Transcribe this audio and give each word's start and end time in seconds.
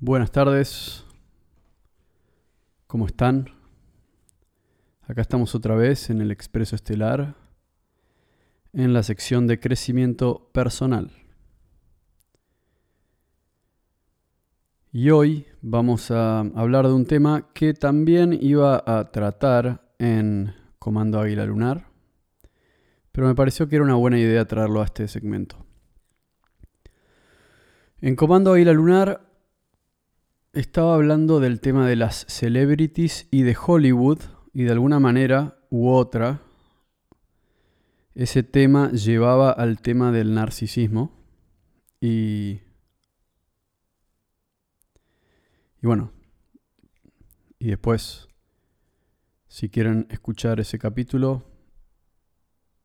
Buenas 0.00 0.30
tardes. 0.30 1.04
¿Cómo 2.86 3.06
están? 3.06 3.50
Acá 5.02 5.22
estamos 5.22 5.56
otra 5.56 5.74
vez 5.74 6.08
en 6.08 6.20
el 6.20 6.30
Expreso 6.30 6.76
Estelar, 6.76 7.34
en 8.72 8.92
la 8.92 9.02
sección 9.02 9.48
de 9.48 9.58
crecimiento 9.58 10.50
personal. 10.52 11.10
Y 14.92 15.10
hoy 15.10 15.46
vamos 15.62 16.12
a 16.12 16.42
hablar 16.42 16.86
de 16.86 16.92
un 16.92 17.04
tema 17.04 17.48
que 17.52 17.74
también 17.74 18.38
iba 18.40 18.80
a 18.86 19.10
tratar 19.10 19.96
en 19.98 20.54
Comando 20.78 21.18
Águila 21.18 21.44
Lunar, 21.44 21.88
pero 23.10 23.26
me 23.26 23.34
pareció 23.34 23.68
que 23.68 23.74
era 23.74 23.84
una 23.84 23.96
buena 23.96 24.20
idea 24.20 24.46
traerlo 24.46 24.80
a 24.80 24.84
este 24.84 25.08
segmento. 25.08 25.66
En 28.00 28.14
Comando 28.14 28.52
Águila 28.52 28.72
Lunar 28.72 29.27
estaba 30.52 30.94
hablando 30.94 31.40
del 31.40 31.60
tema 31.60 31.86
de 31.86 31.96
las 31.96 32.24
celebrities 32.28 33.28
y 33.30 33.42
de 33.42 33.56
Hollywood, 33.56 34.20
y 34.52 34.64
de 34.64 34.72
alguna 34.72 34.98
manera 34.98 35.58
u 35.70 35.88
otra, 35.90 36.40
ese 38.14 38.42
tema 38.42 38.90
llevaba 38.90 39.52
al 39.52 39.80
tema 39.80 40.10
del 40.10 40.34
narcisismo. 40.34 41.12
Y, 42.00 42.60
y 45.80 45.86
bueno, 45.86 46.12
y 47.58 47.68
después, 47.68 48.28
si 49.46 49.68
quieren 49.68 50.06
escuchar 50.10 50.58
ese 50.60 50.78
capítulo, 50.78 51.44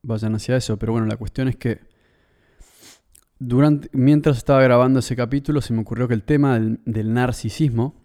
vayan 0.04 0.36
hacia 0.36 0.58
eso. 0.58 0.78
Pero 0.78 0.92
bueno, 0.92 1.08
la 1.08 1.18
cuestión 1.18 1.48
es 1.48 1.56
que 1.56 1.93
mientras 3.92 4.38
estaba 4.38 4.62
grabando 4.62 5.00
ese 5.00 5.16
capítulo, 5.16 5.62
se 5.62 5.74
me 5.74 5.82
ocurrió 5.82 6.08
que 6.08 6.14
el 6.14 6.24
tema 6.24 6.60
del, 6.60 7.14
narcisismo 7.14 8.02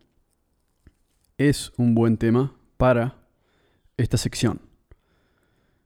es 1.36 1.72
un 1.76 1.94
buen 1.94 2.16
tema 2.16 2.56
para 2.76 3.16
esta 3.96 4.16
sección. 4.16 4.60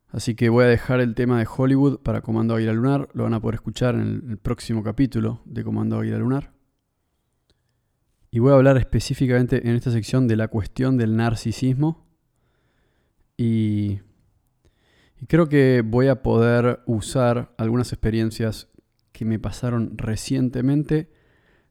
Así 0.09 0.35
que 0.35 0.49
voy 0.49 0.65
a 0.65 0.69
dejar 0.69 1.01
el 1.01 1.15
tema 1.15 1.39
de 1.39 1.47
Hollywood 1.47 2.01
para 2.01 2.21
Comando 2.21 2.55
Águila 2.55 2.73
Lunar. 2.73 3.09
Lo 3.15 3.25
van 3.25 3.35
a 3.35 3.41
poder 3.41 3.55
escuchar 3.55 3.95
en 3.95 4.27
el, 4.29 4.39
próximo 4.39 4.83
capítulo 4.83 5.41
de 5.45 5.65
Comando 5.65 5.99
Águila 5.99 6.19
Lunar. 6.19 6.53
Y 8.31 8.39
voy 8.39 8.53
a 8.53 8.57
hablar 8.57 8.77
específicamente 8.77 9.67
en 9.69 9.75
esta 9.75 9.91
sección 9.91 10.29
de 10.29 10.37
la 10.37 10.49
cuestión 10.49 10.97
del 10.97 11.17
narcisismo. 11.17 12.07
y 13.37 14.01
creo 15.29 15.49
que 15.49 15.83
voy 15.85 16.09
a 16.09 16.23
poder 16.23 16.81
usar 16.87 17.55
algunas 17.57 17.93
experiencias 17.93 18.72
que 19.23 19.29
me 19.29 19.39
pasaron 19.39 19.97
recientemente 19.97 21.09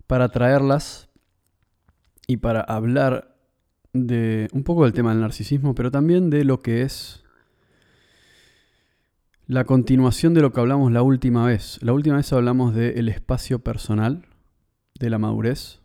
para 0.07 0.29
traerlas 0.29 1.09
y 2.27 2.37
para 2.37 2.61
hablar 2.61 3.35
de 3.91 4.47
un 4.53 4.63
poco 4.63 4.85
del 4.85 4.93
tema 4.93 5.09
del 5.11 5.19
narcisismo, 5.19 5.75
pero 5.75 5.91
también 5.91 6.29
de 6.29 6.45
lo 6.45 6.61
que 6.61 6.83
es 6.83 7.25
la 9.47 9.65
continuación 9.65 10.33
de 10.33 10.41
lo 10.41 10.53
que 10.53 10.61
hablamos 10.61 10.93
la 10.93 11.01
última 11.01 11.45
vez. 11.45 11.77
La 11.81 11.91
última 11.91 12.15
vez 12.15 12.31
hablamos 12.31 12.73
del 12.73 13.09
espacio 13.09 13.59
personal, 13.59 14.25
de 14.97 15.09
la 15.09 15.17
madurez 15.17 15.81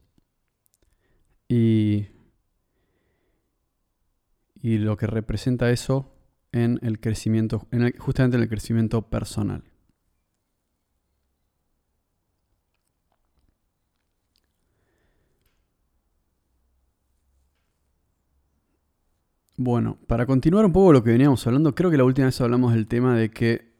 y, 1.48 2.06
y 4.54 4.78
lo 4.78 4.96
que 4.96 5.08
representa 5.08 5.72
eso 5.72 6.14
en 6.52 6.78
el 6.82 7.00
crecimiento, 7.00 7.66
en 7.72 7.92
justamente 7.98 8.36
en 8.36 8.44
el 8.44 8.48
crecimiento 8.48 9.10
personal. 9.10 9.64
Bueno, 19.58 19.96
para 20.06 20.26
continuar 20.26 20.66
un 20.66 20.72
poco 20.72 20.92
lo 20.92 21.02
que 21.02 21.12
veníamos 21.12 21.46
hablando, 21.46 21.74
creo 21.74 21.90
que 21.90 21.96
la 21.96 22.04
última 22.04 22.26
vez 22.26 22.38
hablamos 22.42 22.74
del 22.74 22.86
tema 22.86 23.16
de 23.16 23.30
que 23.30 23.72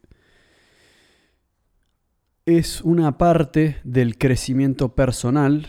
es 2.46 2.80
una 2.80 3.18
parte 3.18 3.76
del 3.84 4.16
crecimiento 4.16 4.94
personal 4.94 5.66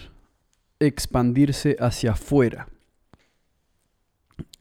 expandirse 0.79 1.75
hacia 1.81 2.12
afuera 2.12 2.69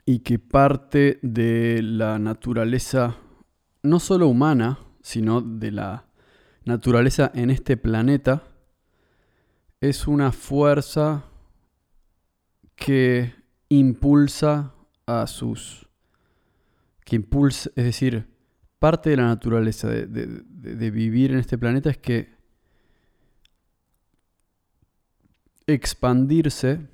y 0.05 0.21
que 0.21 0.41
parte 0.41 1.21
de 1.23 1.81
la 1.81 2.19
naturaleza 2.19 3.17
no 3.85 4.01
solo 4.01 4.27
humana, 4.27 4.81
sino 5.01 5.43
de 5.43 5.71
la 5.71 6.07
naturaleza 6.65 7.31
en 7.35 7.51
este 7.51 7.77
planeta, 7.77 8.43
es 9.81 10.09
una 10.09 10.33
fuerza 10.33 11.27
que 12.75 13.33
impulsa 13.69 14.73
a 15.07 15.27
sus... 15.27 15.89
que 17.05 17.17
impulsa, 17.17 17.71
es 17.77 17.85
decir, 17.85 18.27
parte 18.79 19.11
de 19.11 19.17
la 19.17 19.27
naturaleza 19.27 19.89
de, 19.89 20.91
vivir 20.91 21.33
en 21.33 21.39
este 21.39 21.57
planeta 21.57 21.91
es 21.91 21.99
que 21.99 22.35
expandirse 25.67 26.87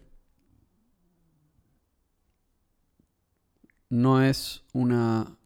no 3.90 4.22
es 4.22 4.64
una 4.72 5.36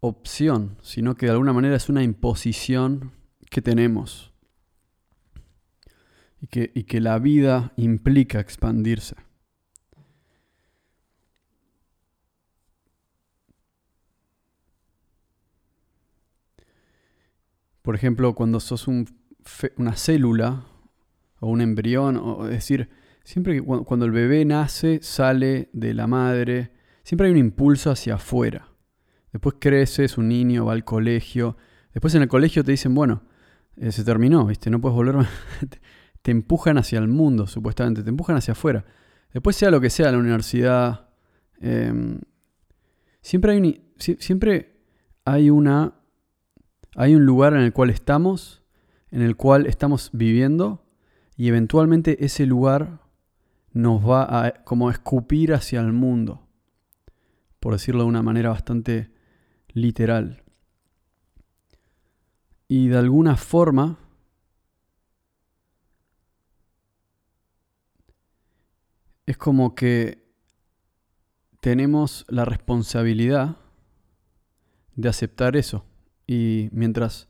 opción, 0.00 0.76
sino 0.82 1.14
que 1.14 1.26
de 1.26 1.32
alguna 1.32 1.52
manera 1.52 1.76
es 1.76 1.88
una 1.88 2.02
imposición 2.02 3.12
que 3.50 3.62
tenemos 3.62 4.32
y 6.40 6.46
que, 6.48 6.70
y 6.74 6.84
que 6.84 7.00
la 7.00 7.18
vida 7.18 7.72
implica 7.76 8.40
expandirse. 8.40 9.16
Por 17.82 17.94
ejemplo, 17.94 18.34
cuando 18.34 18.60
sos 18.60 18.88
una 18.88 19.96
célula 19.96 20.64
o 21.40 21.48
un 21.48 21.60
embrión, 21.60 22.16
o, 22.16 22.44
es 22.44 22.50
decir, 22.50 22.90
siempre 23.24 23.54
que 23.54 23.62
cuando, 23.62 24.04
el 24.04 24.12
bebé 24.12 24.44
nace, 24.44 25.00
sale 25.02 25.70
de 25.72 25.94
la 25.94 26.06
madre, 26.06 26.72
siempre 27.02 27.26
hay 27.26 27.32
un 27.32 27.38
impulso 27.38 27.90
hacia 27.90 28.14
afuera. 28.14 28.68
Después 29.32 29.56
crece, 29.58 30.04
es 30.04 30.18
un 30.18 30.28
niño, 30.28 30.66
va 30.66 30.72
al 30.72 30.84
colegio. 30.84 31.56
Después 31.94 32.14
en 32.14 32.22
el 32.22 32.28
colegio 32.28 32.64
te 32.64 32.72
dicen, 32.72 32.94
bueno, 32.94 33.22
eh, 33.76 33.92
se 33.92 34.04
terminó, 34.04 34.44
¿viste? 34.46 34.70
No 34.70 34.80
puedes 34.80 34.96
volver. 34.96 35.26
te 36.22 36.30
empujan 36.30 36.76
hacia 36.78 36.98
el 36.98 37.08
mundo, 37.08 37.46
supuestamente, 37.46 38.02
te 38.02 38.10
empujan 38.10 38.36
hacia 38.36 38.52
afuera. 38.52 38.84
Después 39.32 39.56
sea 39.56 39.70
lo 39.70 39.80
que 39.80 39.90
sea, 39.90 40.10
la 40.10 40.18
universidad. 40.18 41.08
Em, 41.60 42.20
siempre, 43.22 43.52
hay 43.52 43.92
siempre 43.96 44.80
hay 45.24 45.50
una 45.50 45.99
hay 46.96 47.14
un 47.14 47.24
lugar 47.24 47.54
en 47.54 47.60
el 47.60 47.72
cual 47.72 47.90
estamos, 47.90 48.62
en 49.10 49.22
el 49.22 49.36
cual 49.36 49.66
estamos 49.66 50.10
viviendo 50.12 50.84
y 51.36 51.48
eventualmente 51.48 52.24
ese 52.24 52.46
lugar 52.46 53.00
nos 53.72 54.06
va 54.06 54.46
a 54.46 54.64
como 54.64 54.90
escupir 54.90 55.54
hacia 55.54 55.80
el 55.80 55.92
mundo, 55.92 56.46
por 57.60 57.72
decirlo 57.72 58.02
de 58.02 58.08
una 58.08 58.22
manera 58.22 58.50
bastante 58.50 59.10
literal. 59.72 60.42
Y 62.68 62.88
de 62.88 62.98
alguna 62.98 63.36
forma 63.36 63.98
es 69.26 69.36
como 69.36 69.74
que 69.74 70.24
tenemos 71.60 72.24
la 72.28 72.44
responsabilidad 72.44 73.56
de 74.96 75.08
aceptar 75.08 75.56
eso. 75.56 75.84
Y 76.30 76.68
mientras 76.70 77.28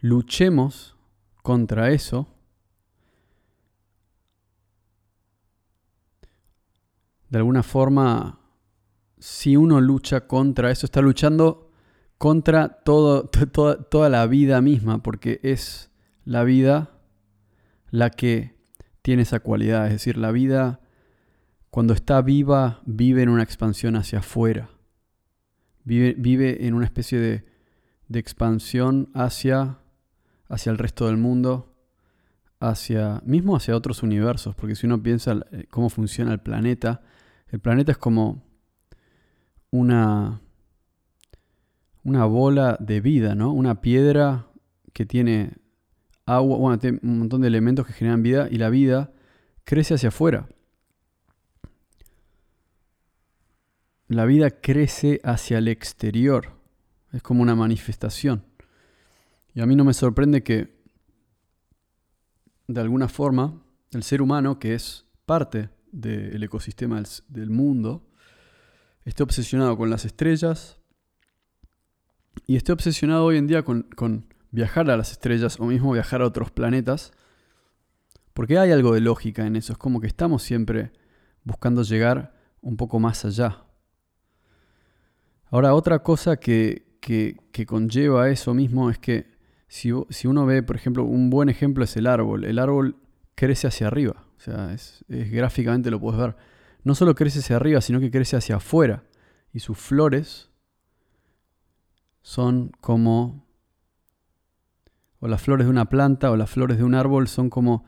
luchemos 0.00 0.96
contra 1.42 1.90
eso, 1.90 2.26
de 7.28 7.36
alguna 7.36 7.62
forma, 7.62 8.40
si 9.18 9.56
uno 9.56 9.82
lucha 9.82 10.26
contra 10.26 10.70
eso, 10.70 10.86
está 10.86 11.02
luchando 11.02 11.70
contra 12.16 12.80
todo, 12.82 13.28
toda 13.90 14.08
la 14.08 14.26
vida 14.26 14.62
misma, 14.62 15.02
porque 15.02 15.40
es 15.42 15.90
la 16.24 16.42
vida 16.42 16.98
la 17.90 18.08
que 18.08 18.54
tiene 19.02 19.20
esa 19.20 19.40
cualidad. 19.40 19.84
Es 19.88 19.92
decir, 19.92 20.16
la 20.16 20.32
vida, 20.32 20.80
cuando 21.68 21.92
está 21.92 22.22
viva, 22.22 22.80
vive 22.86 23.22
en 23.22 23.28
una 23.28 23.42
expansión 23.42 23.96
hacia 23.96 24.20
afuera. 24.20 24.70
Vive, 25.84 26.14
vive 26.16 26.66
en 26.66 26.72
una 26.72 26.86
especie 26.86 27.18
de 27.18 27.49
de 28.10 28.18
expansión 28.18 29.08
hacia, 29.14 29.78
hacia 30.48 30.72
el 30.72 30.78
resto 30.78 31.06
del 31.06 31.16
mundo, 31.16 31.72
hacia, 32.58 33.22
mismo 33.24 33.54
hacia 33.54 33.76
otros 33.76 34.02
universos, 34.02 34.56
porque 34.56 34.74
si 34.74 34.86
uno 34.86 35.00
piensa 35.00 35.36
eh, 35.52 35.66
cómo 35.70 35.88
funciona 35.88 36.32
el 36.32 36.40
planeta, 36.40 37.02
el 37.50 37.60
planeta 37.60 37.92
es 37.92 37.98
como 37.98 38.42
una, 39.70 40.40
una 42.02 42.24
bola 42.24 42.76
de 42.80 43.00
vida, 43.00 43.36
¿no? 43.36 43.52
Una 43.52 43.80
piedra 43.80 44.48
que 44.92 45.06
tiene 45.06 45.52
agua, 46.26 46.58
bueno, 46.58 46.80
tiene 46.80 46.98
un 47.04 47.20
montón 47.20 47.42
de 47.42 47.46
elementos 47.46 47.86
que 47.86 47.92
generan 47.92 48.24
vida 48.24 48.48
y 48.50 48.56
la 48.56 48.70
vida 48.70 49.12
crece 49.62 49.94
hacia 49.94 50.08
afuera. 50.08 50.48
La 54.08 54.24
vida 54.24 54.50
crece 54.50 55.20
hacia 55.22 55.58
el 55.58 55.68
exterior. 55.68 56.59
Es 57.12 57.22
como 57.22 57.42
una 57.42 57.54
manifestación. 57.54 58.44
Y 59.54 59.60
a 59.60 59.66
mí 59.66 59.74
no 59.74 59.84
me 59.84 59.94
sorprende 59.94 60.42
que, 60.42 60.80
de 62.68 62.80
alguna 62.80 63.08
forma, 63.08 63.60
el 63.90 64.02
ser 64.02 64.22
humano, 64.22 64.58
que 64.58 64.74
es 64.74 65.06
parte 65.26 65.70
del 65.90 66.42
ecosistema 66.42 67.02
del, 67.28 67.50
mundo, 67.50 68.06
esté 69.04 69.22
obsesionado 69.22 69.76
con 69.76 69.90
las 69.90 70.04
estrellas 70.04 70.78
y 72.46 72.56
esté 72.56 72.72
obsesionado 72.72 73.24
hoy 73.24 73.38
en 73.38 73.48
día 73.48 73.64
con, 73.64 73.82
con 73.82 74.26
viajar 74.52 74.88
a 74.90 74.96
las 74.96 75.10
estrellas 75.10 75.58
o 75.58 75.64
mismo 75.66 75.92
viajar 75.92 76.22
a 76.22 76.26
otros 76.26 76.50
planetas, 76.52 77.12
porque 78.34 78.58
hay 78.58 78.70
algo 78.70 78.94
de 78.94 79.00
lógica 79.00 79.46
en 79.46 79.56
eso, 79.56 79.72
es 79.72 79.78
como 79.78 80.00
que 80.00 80.06
estamos 80.06 80.42
siempre 80.42 80.92
buscando 81.42 81.82
llegar 81.82 82.34
un 82.60 82.76
poco 82.76 83.00
más 83.00 83.24
allá. 83.24 83.64
Ahora, 85.50 85.74
otra 85.74 86.00
cosa 86.02 86.36
que, 86.36 86.89
que, 87.00 87.66
conlleva 87.66 88.28
eso 88.28 88.54
mismo 88.54 88.90
es 88.90 88.98
que 88.98 89.26
si, 89.68 89.92
uno 89.92 90.46
ve, 90.46 90.62
por 90.62 90.76
ejemplo, 90.76 91.04
un 91.04 91.30
buen 91.30 91.48
ejemplo 91.48 91.84
es 91.84 91.96
el 91.96 92.06
árbol. 92.06 92.44
El 92.44 92.58
árbol 92.58 92.96
crece 93.34 93.66
hacia 93.66 93.86
arriba. 93.86 94.24
O 94.36 94.40
sea, 94.40 94.72
es, 94.72 95.04
gráficamente 95.08 95.90
lo 95.90 96.00
puedes 96.00 96.20
ver. 96.20 96.36
No 96.84 96.94
solo 96.94 97.14
crece 97.14 97.40
hacia 97.40 97.56
arriba, 97.56 97.80
sino 97.80 98.00
que 98.00 98.10
crece 98.10 98.36
hacia 98.36 98.56
afuera. 98.56 99.04
Y 99.52 99.60
sus 99.60 99.78
flores 99.78 100.50
son 102.22 102.72
como... 102.80 103.46
O 105.22 105.28
las 105.28 105.42
flores 105.42 105.66
de 105.66 105.70
una 105.70 105.90
planta 105.90 106.30
o 106.30 106.36
las 106.36 106.48
flores 106.48 106.78
de 106.78 106.84
un 106.84 106.94
árbol 106.94 107.28
son 107.28 107.50
como... 107.50 107.84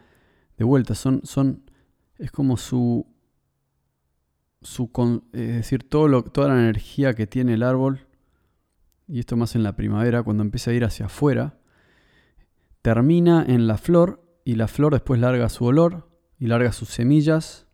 De 0.57 0.65
vuelta, 0.65 0.95
son... 0.95 1.21
son 1.25 1.65
es 2.19 2.31
como 2.31 2.57
su... 2.57 3.07
su 4.61 4.91
es 5.33 5.49
decir, 5.57 5.89
todo 5.89 6.07
lo, 6.07 6.23
toda 6.23 6.49
la 6.49 6.61
energía 6.61 7.15
que 7.15 7.27
tiene 7.27 7.55
el 7.55 7.63
árbol 7.63 8.07
y 9.13 9.19
esto 9.19 9.37
más 9.37 9.55
en 9.57 9.63
la 9.63 9.77
primavera, 9.77 10.23
cuando 10.23 10.43
empieza 10.43 10.71
a 10.71 10.75
ir 10.75 10.87
hacia 10.87 11.05
afuera, 11.05 11.59
termina 12.81 13.45
en 13.47 13.67
la 13.67 13.77
flor 13.77 14.25
y 14.43 14.55
la 14.55 14.69
flor 14.69 14.95
después 14.95 15.21
larga 15.21 15.51
su 15.51 15.67
olor 15.67 16.09
y 16.39 16.47
larga 16.47 16.73
sus 16.73 16.89
semillas 16.89 17.67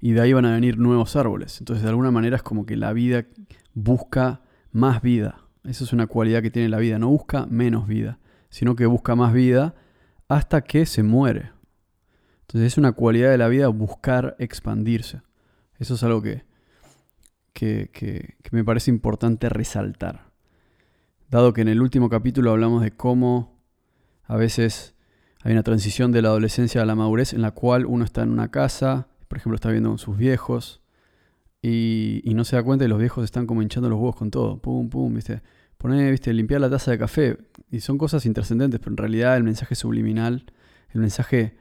y 0.00 0.12
de 0.12 0.20
ahí 0.20 0.32
van 0.32 0.44
a 0.44 0.52
venir 0.52 0.78
nuevos 0.78 1.16
árboles. 1.16 1.58
Entonces 1.58 1.82
de 1.82 1.88
alguna 1.88 2.12
manera 2.12 2.36
es 2.36 2.44
como 2.44 2.64
que 2.64 2.76
la 2.76 2.92
vida 2.92 3.26
busca 3.74 4.42
más 4.70 5.02
vida. 5.02 5.40
Esa 5.64 5.82
es 5.82 5.92
una 5.92 6.06
cualidad 6.06 6.42
que 6.42 6.52
tiene 6.52 6.68
la 6.68 6.78
vida, 6.78 7.00
no 7.00 7.08
busca 7.08 7.46
menos 7.46 7.88
vida, 7.88 8.20
sino 8.50 8.76
que 8.76 8.86
busca 8.86 9.16
más 9.16 9.32
vida 9.32 9.74
hasta 10.28 10.60
que 10.60 10.86
se 10.86 11.02
muere. 11.02 11.50
Entonces 12.42 12.72
es 12.72 12.78
una 12.78 12.92
cualidad 12.92 13.32
de 13.32 13.38
la 13.38 13.48
vida 13.48 13.66
buscar 13.66 14.36
expandirse. 14.38 15.22
Eso 15.80 15.94
es 15.94 16.04
algo 16.04 16.22
que, 16.22 16.44
que, 17.58 18.36
me 18.52 18.64
parece 18.64 18.90
importante 18.90 19.48
resaltar. 19.48 20.30
Dado 21.28 21.52
que 21.52 21.62
en 21.62 21.68
el 21.68 21.82
último 21.82 22.08
capítulo 22.08 22.52
hablamos 22.52 22.82
de 22.82 22.92
cómo 22.92 23.58
a 24.24 24.36
veces 24.36 24.94
hay 25.42 25.52
una 25.52 25.64
transición 25.64 26.12
de 26.12 26.22
la 26.22 26.28
adolescencia 26.28 26.82
a 26.82 26.86
la 26.86 26.94
madurez 26.94 27.32
en 27.32 27.42
la 27.42 27.50
cual 27.50 27.84
uno 27.84 28.04
está 28.04 28.22
en 28.22 28.30
una 28.30 28.50
casa, 28.50 29.08
por 29.26 29.38
ejemplo, 29.38 29.56
está 29.56 29.70
viendo 29.70 29.88
con 29.88 29.98
sus 29.98 30.16
viejos 30.16 30.82
y, 31.60 32.22
no 32.26 32.44
se 32.44 32.54
da 32.54 32.62
cuenta 32.62 32.84
y 32.84 32.88
los 32.88 33.00
viejos 33.00 33.24
están 33.24 33.46
como 33.46 33.60
hinchando 33.60 33.88
los 33.88 33.98
huevos 33.98 34.16
con 34.16 34.30
todo. 34.30 34.58
Pum, 34.62 34.88
pum, 34.88 35.12
viste. 35.12 35.42
Poner, 35.78 36.12
viste, 36.12 36.32
limpiar 36.32 36.60
la 36.60 36.70
taza 36.70 36.92
de 36.92 36.98
café. 36.98 37.38
Y 37.70 37.80
son 37.80 37.98
cosas 37.98 38.24
intrascendentes, 38.24 38.78
pero 38.78 38.92
en 38.92 38.96
realidad 38.98 39.36
el 39.36 39.42
mensaje 39.42 39.74
subliminal, 39.74 40.46
el 40.90 41.00
mensaje 41.00 41.56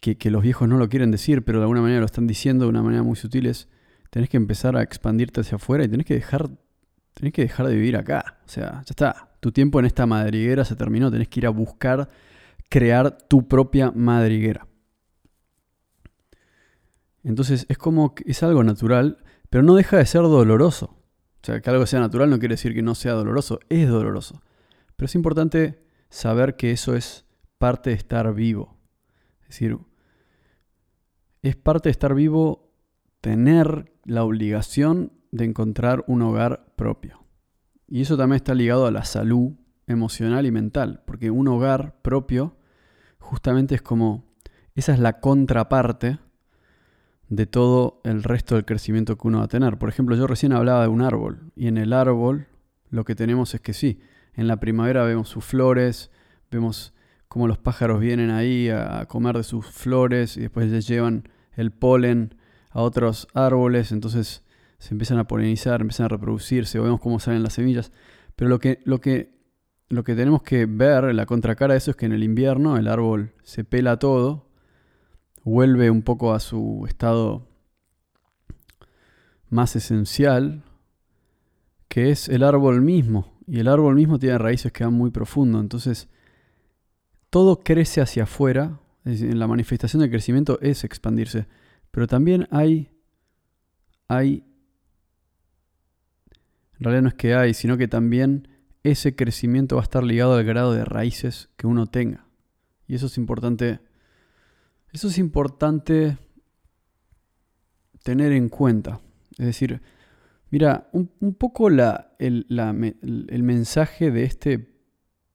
que, 0.00 0.18
que, 0.18 0.30
los 0.30 0.42
viejos 0.42 0.68
no 0.68 0.76
lo 0.76 0.88
quieren 0.90 1.10
decir, 1.10 1.44
pero 1.44 1.58
de 1.58 1.64
alguna 1.64 1.80
manera 1.80 2.00
lo 2.00 2.06
están 2.06 2.26
diciendo 2.26 2.66
de 2.66 2.70
una 2.70 2.82
manera 2.82 3.02
muy 3.02 3.16
sutil 3.16 3.46
es, 3.46 3.68
tenés 4.10 4.28
que 4.28 4.36
empezar 4.36 4.76
a 4.76 4.82
expandirte 4.82 5.40
hacia 5.40 5.56
afuera 5.56 5.84
y 5.84 5.88
tenés 5.88 6.06
que 6.06 6.14
dejar, 6.14 6.48
tenés 7.14 7.32
que 7.32 7.42
dejar 7.42 7.66
de 7.66 7.74
vivir 7.74 7.96
acá. 7.96 8.38
O 8.46 8.48
sea, 8.48 8.72
ya 8.72 8.90
está. 8.90 9.28
Tu 9.40 9.52
tiempo 9.52 9.78
en 9.78 9.86
esta 9.86 10.06
madriguera 10.06 10.64
se 10.64 10.76
terminó. 10.76 11.10
Tenés 11.10 11.28
que 11.28 11.40
ir 11.40 11.46
a 11.46 11.50
buscar 11.50 12.08
crear 12.68 13.16
tu 13.28 13.46
propia 13.46 13.90
madriguera. 13.90 14.66
Entonces 17.22 17.66
es 17.68 17.78
como 17.78 18.14
que 18.14 18.24
es 18.26 18.42
algo 18.42 18.64
natural, 18.64 19.18
pero 19.50 19.62
no 19.62 19.74
deja 19.74 19.96
de 19.96 20.06
ser 20.06 20.22
doloroso. 20.22 20.96
O 21.42 21.46
sea, 21.46 21.60
que 21.60 21.70
algo 21.70 21.86
sea 21.86 22.00
natural 22.00 22.30
no 22.30 22.38
quiere 22.38 22.54
decir 22.54 22.74
que 22.74 22.82
no 22.82 22.94
sea 22.94 23.12
doloroso, 23.12 23.60
es 23.68 23.88
doloroso. 23.88 24.42
Pero 24.96 25.06
es 25.06 25.14
importante 25.14 25.84
saber 26.10 26.56
que 26.56 26.72
eso 26.72 26.96
es 26.96 27.24
parte 27.58 27.90
de 27.90 27.96
estar 27.96 28.32
vivo. 28.34 28.76
Es 29.42 29.48
decir, 29.48 29.78
es 31.42 31.56
parte 31.56 31.88
de 31.88 31.92
estar 31.92 32.14
vivo 32.14 32.67
tener 33.20 33.92
la 34.04 34.24
obligación 34.24 35.12
de 35.30 35.44
encontrar 35.44 36.04
un 36.06 36.22
hogar 36.22 36.72
propio. 36.76 37.24
Y 37.86 38.02
eso 38.02 38.16
también 38.16 38.36
está 38.36 38.54
ligado 38.54 38.86
a 38.86 38.90
la 38.90 39.04
salud 39.04 39.52
emocional 39.86 40.46
y 40.46 40.50
mental, 40.50 41.02
porque 41.06 41.30
un 41.30 41.48
hogar 41.48 42.00
propio 42.02 42.56
justamente 43.18 43.74
es 43.74 43.82
como, 43.82 44.24
esa 44.74 44.92
es 44.92 44.98
la 44.98 45.20
contraparte 45.20 46.18
de 47.28 47.46
todo 47.46 48.00
el 48.04 48.22
resto 48.22 48.54
del 48.54 48.64
crecimiento 48.64 49.16
que 49.16 49.28
uno 49.28 49.38
va 49.38 49.44
a 49.44 49.48
tener. 49.48 49.78
Por 49.78 49.88
ejemplo, 49.88 50.16
yo 50.16 50.26
recién 50.26 50.52
hablaba 50.52 50.82
de 50.82 50.88
un 50.88 51.02
árbol, 51.02 51.52
y 51.56 51.66
en 51.68 51.78
el 51.78 51.92
árbol 51.92 52.46
lo 52.90 53.04
que 53.04 53.14
tenemos 53.14 53.54
es 53.54 53.60
que 53.60 53.72
sí, 53.72 54.00
en 54.34 54.46
la 54.46 54.60
primavera 54.60 55.04
vemos 55.04 55.28
sus 55.28 55.44
flores, 55.44 56.10
vemos 56.50 56.94
cómo 57.28 57.46
los 57.46 57.58
pájaros 57.58 58.00
vienen 58.00 58.30
ahí 58.30 58.70
a 58.70 59.04
comer 59.06 59.36
de 59.36 59.42
sus 59.42 59.66
flores 59.66 60.36
y 60.36 60.40
después 60.40 60.70
les 60.70 60.86
llevan 60.86 61.28
el 61.56 61.70
polen 61.70 62.34
a 62.78 62.82
otros 62.82 63.26
árboles, 63.34 63.90
entonces 63.90 64.44
se 64.78 64.94
empiezan 64.94 65.18
a 65.18 65.26
polinizar, 65.26 65.80
empiezan 65.80 66.04
a 66.04 66.10
reproducirse, 66.10 66.78
vemos 66.78 67.00
cómo 67.00 67.18
salen 67.18 67.42
las 67.42 67.54
semillas. 67.54 67.90
Pero 68.36 68.48
lo 68.48 68.60
que, 68.60 68.78
lo 68.84 69.00
que, 69.00 69.34
lo 69.88 70.04
que 70.04 70.14
tenemos 70.14 70.42
que 70.42 70.66
ver, 70.66 71.12
la 71.12 71.26
contracara 71.26 71.74
de 71.74 71.78
eso 71.78 71.90
es 71.90 71.96
que 71.96 72.06
en 72.06 72.12
el 72.12 72.22
invierno 72.22 72.76
el 72.76 72.86
árbol 72.86 73.32
se 73.42 73.64
pela 73.64 73.98
todo, 73.98 74.46
vuelve 75.42 75.90
un 75.90 76.02
poco 76.02 76.32
a 76.32 76.38
su 76.38 76.84
estado 76.86 77.48
más 79.50 79.74
esencial, 79.74 80.62
que 81.88 82.10
es 82.12 82.28
el 82.28 82.44
árbol 82.44 82.80
mismo. 82.80 83.34
Y 83.48 83.58
el 83.58 83.66
árbol 83.66 83.96
mismo 83.96 84.20
tiene 84.20 84.38
raíces 84.38 84.70
que 84.70 84.84
van 84.84 84.94
muy 84.94 85.10
profundo. 85.10 85.58
Entonces, 85.58 86.08
todo 87.28 87.58
crece 87.58 88.00
hacia 88.00 88.22
afuera. 88.22 88.78
la 89.02 89.48
manifestación 89.48 90.00
del 90.00 90.10
crecimiento 90.10 90.60
es 90.60 90.84
expandirse. 90.84 91.48
Pero 91.90 92.06
también 92.06 92.46
hay, 92.50 92.90
hay, 94.08 94.44
en 96.78 96.84
realidad 96.84 97.02
no 97.02 97.08
es 97.08 97.14
que 97.14 97.34
hay, 97.34 97.54
sino 97.54 97.76
que 97.76 97.88
también 97.88 98.48
ese 98.82 99.14
crecimiento 99.16 99.76
va 99.76 99.82
a 99.82 99.84
estar 99.84 100.04
ligado 100.04 100.34
al 100.34 100.44
grado 100.44 100.72
de 100.72 100.84
raíces 100.84 101.50
que 101.56 101.66
uno 101.66 101.86
tenga. 101.86 102.26
Y 102.86 102.94
eso 102.94 103.06
es 103.06 103.18
importante, 103.18 103.80
eso 104.92 105.08
es 105.08 105.18
importante 105.18 106.18
tener 108.02 108.32
en 108.32 108.48
cuenta. 108.48 109.00
Es 109.36 109.46
decir, 109.46 109.82
mira, 110.50 110.88
un, 110.92 111.34
poco 111.34 111.70
la, 111.70 112.14
el, 112.18 112.46
mensaje 113.42 114.10
de 114.10 114.24
este 114.24 114.74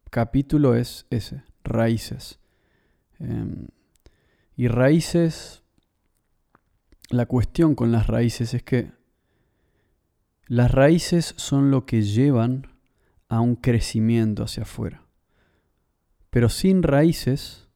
capítulo 0.09 0.75
es 0.75 1.05
ese, 1.09 1.43
raíces. 1.63 2.39
Em, 3.19 3.67
y 4.55 4.67
raíces 4.67 5.62
la 7.13 7.27
cuestión 7.27 7.75
con 7.75 7.91
las 7.91 8.07
raíces 8.07 8.53
es 8.53 8.63
que 8.63 8.91
las 10.47 10.71
raíces 10.71 11.33
son 11.37 11.71
lo 11.71 11.85
que 11.85 12.01
llevan 12.01 12.75
a 13.29 13.39
un 13.39 13.55
crecimiento 13.55 14.43
hacia 14.43 14.63
afuera. 14.63 15.05
Pero 16.29 16.49
sin 16.49 16.81
raíces, 16.83 17.69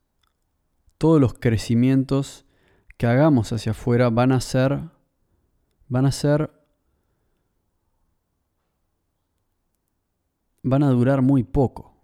todos 0.98 1.22
los 1.22 1.36
crecimientos 1.36 2.46
que 2.98 3.06
hagamos 3.06 3.53
hacia 3.53 3.72
afuera 3.72 4.10
van 4.10 4.32
a 4.32 4.41
ser 4.41 4.89
van 5.88 6.06
a 6.06 6.12
ser 6.12 6.51
van 10.63 10.84
a 10.84 10.89
durar 10.89 11.22
muy 11.22 11.44
poco. 11.44 11.96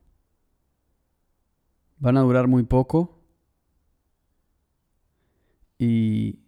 Van 1.97 2.15
a 2.17 2.21
durar 2.21 2.47
muy 2.47 2.63
poco 2.63 3.23
y 5.79 6.42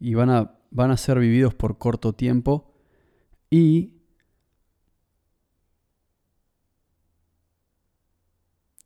y 0.00 0.14
van 0.14 0.30
a, 0.30 0.58
van 0.70 0.90
a 0.90 0.96
ser 0.96 1.20
vividos 1.20 1.54
por 1.54 1.78
corto 1.78 2.14
tiempo 2.14 2.72
y 3.50 4.00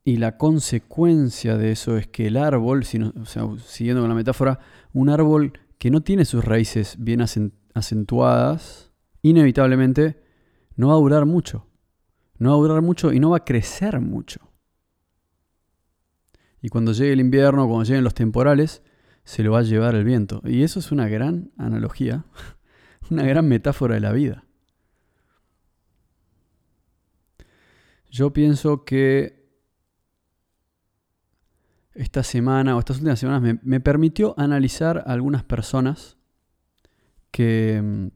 Y 0.07 0.17
la 0.17 0.37
consecuencia 0.37 1.57
de 1.57 1.71
eso 1.71 1.97
es 1.97 2.05
que 2.05 2.27
el 2.27 2.37
árbol, 2.37 2.85
siguiendo 2.85 4.01
con 4.01 4.09
la 4.09 4.13
metáfora, 4.13 4.59
un 4.93 5.09
árbol 5.09 5.53
que 5.79 5.89
no 5.89 6.01
tiene 6.01 6.25
sus 6.25 6.45
raíces 6.45 6.97
bien 6.99 7.21
acentuadas, 7.73 8.91
inevitablemente 9.23 10.21
no 10.75 10.89
va 10.89 10.93
a 10.93 10.97
durar 10.97 11.25
mucho. 11.25 11.65
No 12.37 12.51
va 12.51 12.55
a 12.55 12.67
durar 12.67 12.83
mucho 12.83 13.13
y 13.13 13.19
no 13.19 13.31
va 13.31 13.37
a 13.37 13.45
crecer 13.45 13.99
mucho. 13.99 14.41
Y 16.61 16.69
cuando 16.69 16.91
llegue 16.91 17.13
el 17.13 17.19
invierno, 17.19 17.67
cuando 17.67 17.85
lleguen 17.85 18.03
los 18.03 18.13
temporales, 18.13 18.83
se 19.25 19.43
lo 19.43 19.51
va 19.51 19.59
a 19.59 19.63
llevar 19.63 19.95
el 19.95 20.05
viento. 20.05 20.41
Y 20.45 20.63
eso 20.63 20.79
es 20.79 20.91
una 20.91 21.09
gran 21.09 21.51
analogía, 21.57 22.25
una 23.09 23.23
gran 23.23 23.47
metáfora 23.47 23.95
de 23.95 24.01
la 24.01 24.13
vida. 24.13 24.45
Yo 28.09 28.31
pienso 28.31 28.85
que 28.85 29.43
esta 31.93 32.23
semana 32.23 32.75
o 32.75 32.79
estas 32.79 32.97
últimas 32.97 33.19
semanas 33.19 33.57
me, 33.61 33.79
permitió 33.79 34.35
analizar 34.37 34.99
a 34.99 35.13
algunas 35.13 35.43
personas 35.43 36.17
que, 37.31 38.11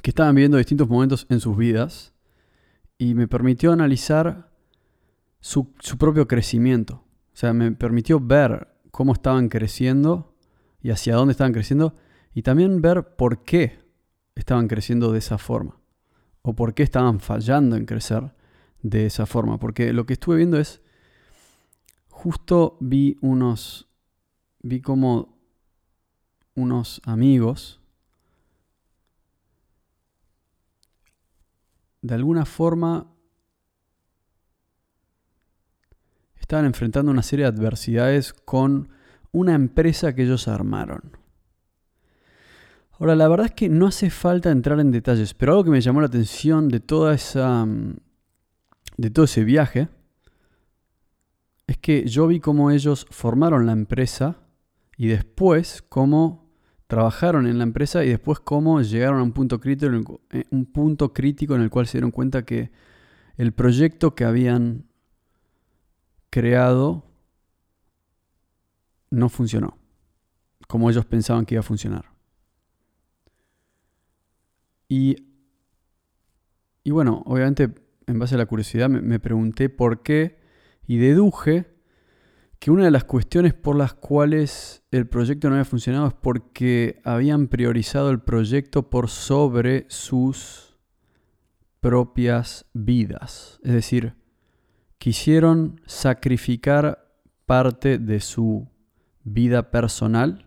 que 0.00 0.10
estaban 0.10 0.34
viviendo 0.34 0.56
distintos 0.56 0.88
momentos 0.88 1.26
en 1.28 1.38
sus 1.38 1.56
vidas 1.56 2.14
y 2.98 3.14
me 3.14 3.28
permitió 3.28 3.72
analizar 3.72 4.50
su, 5.40 5.72
su 5.80 5.98
propio 5.98 6.26
crecimiento. 6.26 7.04
O 7.32 7.36
sea, 7.36 7.52
me 7.52 7.72
permitió 7.72 8.18
ver 8.18 8.73
cómo 8.94 9.12
estaban 9.12 9.48
creciendo 9.48 10.36
y 10.80 10.92
hacia 10.92 11.16
dónde 11.16 11.32
estaban 11.32 11.52
creciendo 11.52 11.96
y 12.32 12.42
también 12.42 12.80
ver 12.80 13.16
por 13.16 13.42
qué 13.42 13.80
estaban 14.36 14.68
creciendo 14.68 15.10
de 15.10 15.18
esa 15.18 15.36
forma 15.36 15.80
o 16.42 16.54
por 16.54 16.74
qué 16.74 16.84
estaban 16.84 17.18
fallando 17.18 17.74
en 17.74 17.86
crecer 17.86 18.32
de 18.82 19.06
esa 19.06 19.26
forma. 19.26 19.58
Porque 19.58 19.92
lo 19.92 20.06
que 20.06 20.12
estuve 20.12 20.36
viendo 20.36 20.60
es, 20.60 20.80
justo 22.08 22.76
vi 22.78 23.18
unos, 23.20 23.88
vi 24.60 24.80
como 24.80 25.40
unos 26.54 27.02
amigos, 27.04 27.80
de 32.00 32.14
alguna 32.14 32.44
forma 32.44 33.12
estaban 36.54 36.66
enfrentando 36.66 37.10
una 37.10 37.24
serie 37.24 37.44
de 37.44 37.48
adversidades 37.48 38.32
con 38.32 38.88
una 39.32 39.56
empresa 39.56 40.14
que 40.14 40.22
ellos 40.22 40.46
armaron. 40.46 41.16
Ahora, 42.92 43.16
la 43.16 43.26
verdad 43.26 43.46
es 43.46 43.52
que 43.52 43.68
no 43.68 43.88
hace 43.88 44.08
falta 44.08 44.52
entrar 44.52 44.78
en 44.78 44.92
detalles, 44.92 45.34
pero 45.34 45.50
algo 45.50 45.64
que 45.64 45.70
me 45.70 45.80
llamó 45.80 46.00
la 46.00 46.06
atención 46.06 46.68
de 46.68 46.78
toda 46.78 47.12
esa 47.12 47.66
mm, 47.66 47.96
de 48.96 49.10
todo 49.10 49.24
ese 49.24 49.42
viaje 49.42 49.88
es 51.66 51.76
que 51.78 52.06
yo 52.06 52.28
vi 52.28 52.38
cómo 52.38 52.70
ellos 52.70 53.08
formaron 53.10 53.66
la 53.66 53.72
empresa 53.72 54.36
y 54.96 55.08
después 55.08 55.82
cómo 55.88 56.52
trabajaron 56.86 57.48
en 57.48 57.58
la 57.58 57.64
empresa 57.64 58.04
y 58.04 58.10
después 58.10 58.38
cómo 58.38 58.80
llegaron 58.80 59.18
a 59.18 59.24
un 59.24 59.32
punto 59.32 59.58
crítico, 59.58 60.20
eh, 60.30 60.44
un 60.52 60.66
punto 60.66 61.12
crítico 61.12 61.56
en 61.56 61.62
el 61.62 61.70
cual 61.70 61.88
se 61.88 61.98
dieron 61.98 62.12
cuenta 62.12 62.44
que 62.44 62.70
el 63.36 63.52
proyecto 63.52 64.14
que 64.14 64.22
habían 64.22 64.84
creado 66.34 67.04
no 69.10 69.28
funcionó 69.28 69.78
como 70.66 70.90
ellos 70.90 71.06
pensaban 71.06 71.46
que 71.46 71.54
iba 71.54 71.60
a 71.60 71.62
funcionar. 71.64 72.06
Y, 74.88 75.16
y 76.82 76.90
bueno, 76.90 77.22
obviamente 77.26 77.74
en 78.06 78.18
base 78.18 78.34
a 78.34 78.38
la 78.38 78.46
curiosidad, 78.46 78.88
me, 78.88 79.18
pregunté 79.18 79.68
por 79.68 80.02
qué 80.02 80.38
y 80.86 80.98
deduje 80.98 81.72
que 82.58 82.70
una 82.70 82.84
de 82.84 82.90
las 82.90 83.04
cuestiones 83.04 83.54
por 83.54 83.76
las 83.76 83.94
cuales 83.94 84.84
el 84.90 85.06
proyecto 85.06 85.48
no 85.48 85.54
había 85.54 85.64
funcionado 85.64 86.06
es 86.06 86.14
porque 86.14 87.00
habían 87.04 87.48
priorizado 87.48 88.10
el 88.10 88.20
proyecto 88.20 88.90
por 88.90 89.08
sobre 89.08 89.86
sus 89.88 90.78
propias 91.80 92.66
vidas. 92.72 93.60
Es 93.62 93.72
decir, 93.72 94.14
quisieron 95.04 95.82
sacrificar 95.84 97.14
parte 97.44 97.98
de 97.98 98.20
su 98.20 98.66
vida 99.22 99.70
personal 99.70 100.46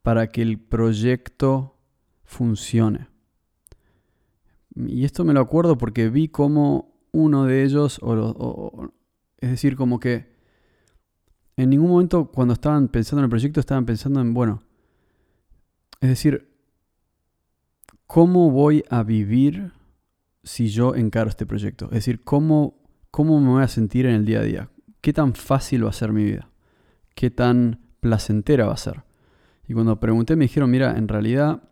para 0.00 0.28
que 0.28 0.40
el 0.40 0.58
proyecto 0.58 1.76
funcione. 2.24 3.08
Y 4.74 5.04
esto 5.04 5.26
me 5.26 5.34
lo 5.34 5.40
acuerdo 5.40 5.76
porque 5.76 6.08
vi 6.08 6.28
como 6.28 7.02
uno 7.10 7.44
de 7.44 7.64
ellos, 7.64 8.00
o, 8.02 8.90
es 9.36 9.50
decir, 9.50 9.76
como 9.76 10.00
que 10.00 10.32
en 11.58 11.68
ningún 11.68 11.90
momento 11.90 12.32
cuando 12.32 12.54
estaban 12.54 12.88
pensando 12.88 13.20
en 13.20 13.24
el 13.24 13.30
proyecto 13.30 13.60
estaban 13.60 13.84
pensando 13.84 14.22
en, 14.22 14.32
bueno, 14.32 14.62
es 16.00 16.08
decir, 16.08 16.50
¿cómo 18.06 18.50
voy 18.50 18.84
a 18.88 19.02
vivir 19.02 19.74
si 20.44 20.68
yo 20.68 20.94
encaro 20.94 21.28
este 21.28 21.44
proyecto? 21.44 21.84
Es 21.88 22.06
decir, 22.06 22.24
¿cómo, 22.24 22.81
¿cómo 23.12 23.38
me 23.40 23.50
voy 23.50 23.62
a 23.62 23.68
sentir 23.68 24.06
en 24.06 24.16
el 24.16 24.24
día 24.24 24.40
a 24.40 24.42
día? 24.42 24.68
¿Qué 25.00 25.12
tan 25.12 25.34
fácil 25.34 25.84
va 25.84 25.90
a 25.90 25.92
ser 25.92 26.12
mi 26.12 26.24
vida? 26.24 26.50
¿Qué 27.14 27.30
tan 27.30 27.78
placentera 28.00 28.66
va 28.66 28.72
a 28.72 28.78
ser? 28.78 29.04
Y 29.68 29.74
cuando 29.74 30.00
pregunté 30.00 30.34
me 30.34 30.46
dijeron, 30.46 30.70
mira, 30.70 30.96
en 30.96 31.06
realidad 31.06 31.62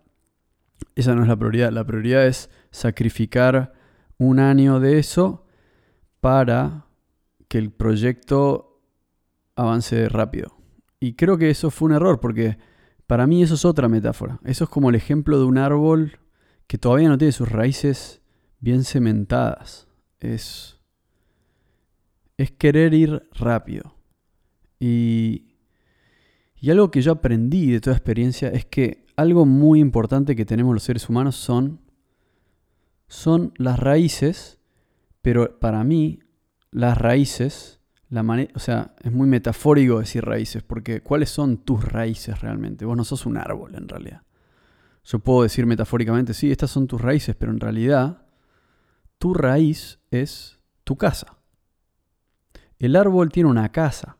esa 0.94 1.14
no 1.14 1.23
es 1.23 1.28
la 1.28 1.37
prioridad. 1.37 1.73
La 1.73 1.85
prioridad 1.85 2.26
es 2.26 2.50
sacrificar 2.70 3.73
un 4.18 4.38
año 4.38 4.80
de 4.80 4.99
eso 4.99 5.47
para 6.20 6.87
que 7.49 7.59
el 7.59 7.73
proyecto 7.73 8.82
avance 9.56 10.09
rápido. 10.09 10.56
Y 11.00 11.14
creo 11.14 11.38
que 11.38 11.50
eso 11.50 11.70
fue 11.70 11.87
un 11.87 11.94
error 11.94 12.20
porque 12.20 12.59
para 13.06 13.26
mí 13.26 13.42
eso 13.42 13.54
es 13.54 13.64
otra 13.64 13.88
metáfora. 13.88 14.40
Eso 14.44 14.64
es 14.64 14.70
como 14.70 14.90
el 14.90 14.94
ejemplo 14.94 15.38
de 15.38 15.47
un 15.47 15.59
árbol 15.59 16.18
que 16.66 16.78
todavía 16.78 17.09
no 17.09 17.18
tiene 17.18 17.32
sus 17.32 17.49
raíces 17.49 18.20
bien 18.61 18.85
cementadas. 18.85 19.88
Es, 20.20 20.79
es 22.40 22.50
querer 22.52 22.94
ir 22.94 23.28
rápido. 23.32 23.94
Y, 24.78 25.56
y 26.56 26.70
algo 26.70 26.90
que 26.90 27.02
yo 27.02 27.12
aprendí 27.12 27.70
de 27.70 27.80
toda 27.80 27.94
experiencia 27.94 28.49
es 28.49 28.64
que 28.64 29.04
algo 29.14 29.44
muy 29.44 29.78
importante 29.78 30.35
que 30.35 30.47
tenemos 30.47 30.73
los 30.73 30.82
seres 30.82 31.06
humanos 31.11 31.37
son, 31.37 31.82
son 33.09 33.52
las 33.59 33.78
raíces, 33.78 34.59
pero 35.20 35.61
para 35.61 35.85
mí 35.85 36.20
las 36.70 36.97
raíces, 36.97 37.80
la 38.09 38.23
o 38.54 38.59
sea, 38.59 38.94
es 39.02 39.12
muy 39.12 39.28
metafórico 39.28 39.99
decir 39.99 40.25
raíces, 40.25 40.62
porque 40.62 41.02
¿cuáles 41.02 41.28
son 41.28 41.59
tus 41.59 41.85
raíces 41.85 42.40
realmente? 42.40 42.87
Vos 42.87 42.97
no 42.97 43.04
sos 43.04 43.26
un 43.26 43.37
árbol 43.37 43.75
en 43.75 43.87
realidad. 43.87 44.23
Yo 45.04 45.18
puedo 45.18 45.42
decir 45.42 45.66
metafóricamente, 45.66 46.32
sí, 46.32 46.50
estas 46.50 46.70
son 46.70 46.87
tus 46.87 47.02
raíces, 47.02 47.37
pero 47.37 47.52
en 47.52 47.61
realidad 47.61 48.26
tu 49.18 49.35
raíz 49.35 49.99
es 50.11 50.59
tu 50.85 50.97
casa. 50.97 51.39
El 52.80 52.96
árbol 52.96 53.30
tiene 53.30 53.49
una 53.49 53.70
casa. 53.70 54.16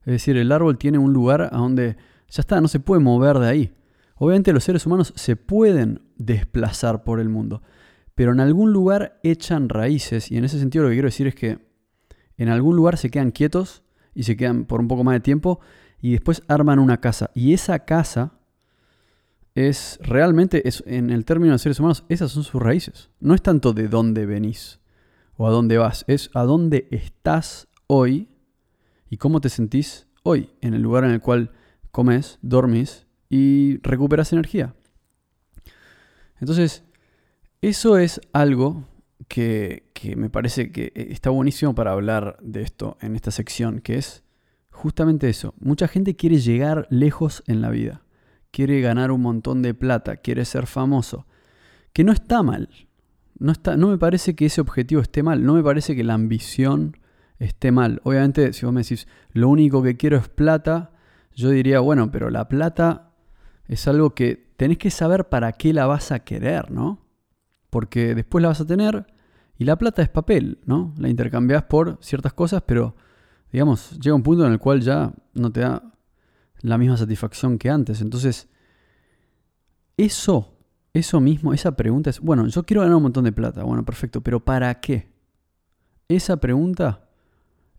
Es 0.00 0.12
decir, 0.12 0.36
el 0.38 0.50
árbol 0.50 0.78
tiene 0.78 0.98
un 0.98 1.12
lugar 1.12 1.42
a 1.42 1.58
donde 1.58 1.96
ya 2.28 2.40
está, 2.40 2.60
no 2.60 2.66
se 2.66 2.80
puede 2.80 3.00
mover 3.00 3.38
de 3.38 3.48
ahí. 3.48 3.74
Obviamente 4.16 4.52
los 4.52 4.64
seres 4.64 4.86
humanos 4.86 5.12
se 5.16 5.36
pueden 5.36 6.02
desplazar 6.16 7.04
por 7.04 7.20
el 7.20 7.28
mundo, 7.28 7.62
pero 8.14 8.32
en 8.32 8.40
algún 8.40 8.72
lugar 8.72 9.20
echan 9.22 9.68
raíces 9.68 10.30
y 10.30 10.36
en 10.36 10.44
ese 10.44 10.58
sentido 10.58 10.84
lo 10.84 10.90
que 10.90 10.96
quiero 10.96 11.08
decir 11.08 11.26
es 11.26 11.34
que 11.34 11.58
en 12.36 12.48
algún 12.48 12.76
lugar 12.76 12.96
se 12.96 13.10
quedan 13.10 13.30
quietos 13.30 13.82
y 14.14 14.24
se 14.24 14.36
quedan 14.36 14.64
por 14.64 14.80
un 14.80 14.88
poco 14.88 15.04
más 15.04 15.14
de 15.14 15.20
tiempo 15.20 15.60
y 16.00 16.12
después 16.12 16.42
arman 16.48 16.78
una 16.78 17.00
casa. 17.00 17.30
Y 17.34 17.52
esa 17.52 17.80
casa 17.80 18.32
es 19.54 19.98
realmente, 20.02 20.66
es, 20.66 20.82
en 20.86 21.10
el 21.10 21.24
término 21.24 21.52
de 21.52 21.58
seres 21.58 21.80
humanos, 21.80 22.04
esas 22.08 22.30
son 22.32 22.44
sus 22.44 22.62
raíces. 22.62 23.10
No 23.20 23.34
es 23.34 23.42
tanto 23.42 23.72
de 23.72 23.88
dónde 23.88 24.24
venís 24.24 24.80
o 25.36 25.46
a 25.46 25.50
dónde 25.50 25.78
vas, 25.78 26.04
es 26.08 26.30
a 26.34 26.42
dónde 26.42 26.88
estás 26.90 27.68
hoy 27.92 28.28
y 29.10 29.16
cómo 29.16 29.40
te 29.40 29.48
sentís 29.48 30.06
hoy, 30.22 30.50
en 30.60 30.74
el 30.74 30.82
lugar 30.82 31.02
en 31.02 31.10
el 31.10 31.20
cual 31.20 31.50
comes, 31.90 32.38
dormís 32.40 33.08
y 33.28 33.78
recuperas 33.78 34.32
energía. 34.32 34.76
Entonces, 36.38 36.84
eso 37.62 37.98
es 37.98 38.20
algo 38.32 38.84
que, 39.26 39.90
me 40.16 40.30
parece 40.30 40.70
que 40.70 40.92
está 40.94 41.30
buenísimo 41.30 41.74
para 41.74 41.90
hablar 41.90 42.38
de 42.40 42.62
esto 42.62 42.96
en 43.00 43.16
esta 43.16 43.32
sección, 43.32 43.80
que 43.80 43.96
es 43.96 44.22
justamente 44.70 45.28
eso. 45.28 45.54
Mucha 45.58 45.88
gente 45.88 46.14
quiere 46.14 46.38
llegar 46.38 46.86
lejos 46.90 47.42
en 47.48 47.60
la 47.60 47.70
vida, 47.70 48.02
quiere 48.52 48.80
ganar 48.80 49.10
un 49.10 49.22
montón 49.22 49.62
de 49.62 49.74
plata, 49.74 50.16
quiere 50.16 50.44
ser 50.44 50.68
famoso, 50.68 51.26
que 51.92 52.04
no 52.04 52.12
está 52.12 52.44
mal. 52.44 52.68
No, 53.40 53.50
está, 53.50 53.76
no 53.76 53.88
me 53.88 53.98
parece 53.98 54.36
que 54.36 54.46
ese 54.46 54.60
objetivo 54.60 55.00
esté 55.00 55.24
mal, 55.24 55.44
no 55.44 55.54
me 55.54 55.62
parece 55.62 55.96
que 55.96 56.04
la 56.04 56.14
ambición 56.14 56.96
esté 57.40 57.72
mal. 57.72 58.00
Obviamente, 58.04 58.52
si 58.52 58.64
vos 58.64 58.72
me 58.72 58.82
decís, 58.82 59.08
lo 59.32 59.48
único 59.48 59.82
que 59.82 59.96
quiero 59.96 60.18
es 60.18 60.28
plata, 60.28 60.92
yo 61.34 61.50
diría, 61.50 61.80
bueno, 61.80 62.10
pero 62.12 62.30
la 62.30 62.48
plata 62.48 63.12
es 63.66 63.88
algo 63.88 64.14
que 64.14 64.52
tenés 64.56 64.78
que 64.78 64.90
saber 64.90 65.28
para 65.28 65.52
qué 65.52 65.72
la 65.72 65.86
vas 65.86 66.12
a 66.12 66.20
querer, 66.20 66.70
¿no? 66.70 67.06
Porque 67.70 68.14
después 68.14 68.42
la 68.42 68.48
vas 68.48 68.60
a 68.60 68.66
tener 68.66 69.06
y 69.56 69.64
la 69.64 69.76
plata 69.76 70.02
es 70.02 70.08
papel, 70.08 70.58
¿no? 70.66 70.94
La 70.98 71.08
intercambias 71.08 71.64
por 71.64 71.98
ciertas 72.00 72.34
cosas, 72.34 72.62
pero 72.66 72.94
digamos, 73.52 73.98
llega 73.98 74.14
un 74.14 74.22
punto 74.22 74.46
en 74.46 74.52
el 74.52 74.58
cual 74.58 74.80
ya 74.80 75.12
no 75.34 75.50
te 75.50 75.60
da 75.60 75.82
la 76.60 76.78
misma 76.78 76.96
satisfacción 76.96 77.58
que 77.58 77.70
antes. 77.70 78.00
Entonces, 78.02 78.48
eso, 79.96 80.58
eso 80.92 81.20
mismo, 81.20 81.54
esa 81.54 81.74
pregunta 81.74 82.10
es, 82.10 82.20
bueno, 82.20 82.46
yo 82.48 82.64
quiero 82.64 82.82
ganar 82.82 82.96
un 82.96 83.04
montón 83.04 83.24
de 83.24 83.32
plata, 83.32 83.62
bueno, 83.62 83.84
perfecto, 83.84 84.20
pero 84.20 84.40
¿para 84.44 84.80
qué? 84.80 85.10
Esa 86.08 86.38
pregunta 86.38 87.09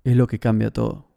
es 0.03 0.15
lo 0.15 0.27
que 0.27 0.39
cambia 0.39 0.72
todo. 0.72 1.12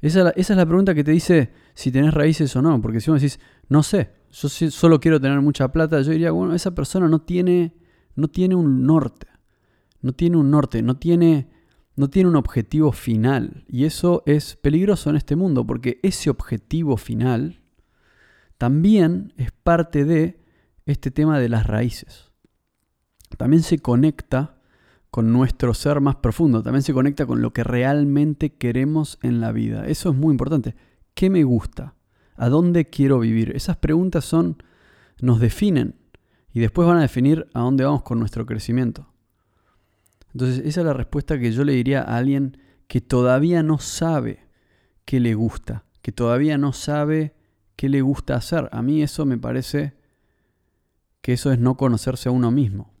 Esa, 0.00 0.30
es 0.30 0.50
la 0.50 0.66
pregunta 0.66 0.94
que 0.94 1.02
te 1.02 1.10
dice 1.10 1.50
si 1.74 1.90
tenés 1.90 2.14
raíces 2.14 2.54
o 2.56 2.62
no. 2.62 2.80
Porque 2.80 3.00
si 3.00 3.10
vos 3.10 3.20
decís, 3.20 3.40
no 3.68 3.82
sé, 3.82 4.10
yo 4.30 4.48
solo 4.48 5.00
quiero 5.00 5.20
tener 5.20 5.40
mucha 5.40 5.72
plata, 5.72 6.00
yo 6.00 6.12
diría, 6.12 6.30
bueno, 6.30 6.54
esa 6.54 6.74
persona 6.74 7.08
no 7.08 7.20
tiene, 7.20 7.74
no 8.14 8.28
tiene 8.28 8.54
un 8.54 8.86
norte. 8.86 9.26
No 10.00 10.12
tiene 10.12 10.36
un 10.36 10.50
norte, 10.50 10.80
no 10.82 10.96
tiene, 10.96 11.50
no 11.96 12.08
tiene 12.08 12.28
un 12.28 12.36
objetivo 12.36 12.92
final. 12.92 13.64
Y 13.68 13.84
eso 13.84 14.22
es 14.26 14.56
peligroso 14.56 15.10
en 15.10 15.16
este 15.16 15.34
mundo, 15.34 15.66
porque 15.66 15.98
ese 16.02 16.30
objetivo 16.30 16.96
final 16.96 17.60
también 18.58 19.32
es 19.36 19.50
parte 19.50 20.04
de 20.04 20.40
este 20.86 21.10
tema 21.10 21.40
de 21.40 21.48
las 21.48 21.66
raíces. 21.66 22.30
También 23.36 23.62
se 23.62 23.78
conecta 23.78 24.57
con 25.10 25.32
nuestro 25.32 25.74
ser 25.74 26.00
más 26.00 26.16
profundo, 26.16 26.62
también 26.62 26.82
se 26.82 26.92
conecta 26.92 27.26
con 27.26 27.40
lo 27.40 27.52
que 27.52 27.64
realmente 27.64 28.54
queremos 28.54 29.18
en 29.22 29.40
la 29.40 29.52
vida. 29.52 29.86
Eso 29.86 30.10
es 30.10 30.16
muy 30.16 30.32
importante. 30.32 30.74
¿Qué 31.14 31.30
me 31.30 31.44
gusta? 31.44 31.94
¿A 32.36 32.48
dónde 32.48 32.88
quiero 32.88 33.18
vivir? 33.18 33.52
Esas 33.56 33.76
preguntas 33.76 34.24
son 34.24 34.62
nos 35.20 35.40
definen 35.40 35.96
y 36.52 36.60
después 36.60 36.86
van 36.86 36.98
a 36.98 37.02
definir 37.02 37.48
a 37.54 37.60
dónde 37.60 37.84
vamos 37.84 38.02
con 38.02 38.18
nuestro 38.18 38.46
crecimiento. 38.46 39.08
Entonces, 40.32 40.64
esa 40.64 40.80
es 40.80 40.86
la 40.86 40.92
respuesta 40.92 41.38
que 41.38 41.52
yo 41.52 41.64
le 41.64 41.72
diría 41.72 42.02
a 42.02 42.16
alguien 42.16 42.58
que 42.86 43.00
todavía 43.00 43.62
no 43.62 43.78
sabe 43.78 44.46
qué 45.04 45.20
le 45.20 45.34
gusta, 45.34 45.84
que 46.02 46.12
todavía 46.12 46.58
no 46.58 46.72
sabe 46.72 47.34
qué 47.76 47.88
le 47.88 48.02
gusta 48.02 48.36
hacer. 48.36 48.68
A 48.72 48.82
mí 48.82 49.02
eso 49.02 49.24
me 49.24 49.38
parece 49.38 49.94
que 51.20 51.32
eso 51.32 51.52
es 51.52 51.58
no 51.58 51.76
conocerse 51.76 52.28
a 52.28 52.32
uno 52.32 52.50
mismo. 52.50 52.92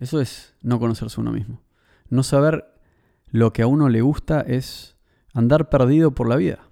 Eso 0.00 0.20
es 0.20 0.54
no 0.62 0.80
conocerse 0.80 1.20
uno 1.20 1.30
mismo. 1.30 1.62
No 2.08 2.22
saber 2.22 2.64
lo 3.28 3.52
que 3.52 3.62
a 3.62 3.66
uno 3.66 3.88
le 3.88 4.00
gusta 4.00 4.40
es 4.40 4.96
andar 5.34 5.68
perdido 5.68 6.14
por 6.14 6.28
la 6.28 6.36
vida. 6.36 6.68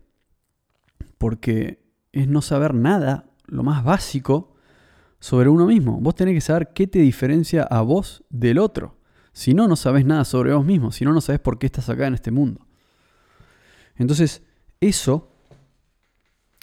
Porque 1.18 1.86
es 2.12 2.26
no 2.26 2.40
saber 2.42 2.74
nada, 2.74 3.30
lo 3.46 3.62
más 3.62 3.84
básico, 3.84 4.56
sobre 5.20 5.50
uno 5.50 5.66
mismo. 5.66 6.00
Vos 6.00 6.14
tenés 6.14 6.34
que 6.34 6.40
saber 6.40 6.72
qué 6.74 6.86
te 6.86 7.00
diferencia 7.00 7.62
a 7.64 7.82
vos 7.82 8.24
del 8.30 8.58
otro. 8.58 8.96
Si 9.32 9.52
no, 9.52 9.68
no 9.68 9.76
sabes 9.76 10.06
nada 10.06 10.24
sobre 10.24 10.54
vos 10.54 10.64
mismo. 10.64 10.90
Si 10.90 11.04
no, 11.04 11.12
no 11.12 11.20
sabes 11.20 11.40
por 11.40 11.58
qué 11.58 11.66
estás 11.66 11.88
acá 11.90 12.06
en 12.06 12.14
este 12.14 12.30
mundo. 12.30 12.66
Entonces, 13.96 14.42
eso, 14.80 15.32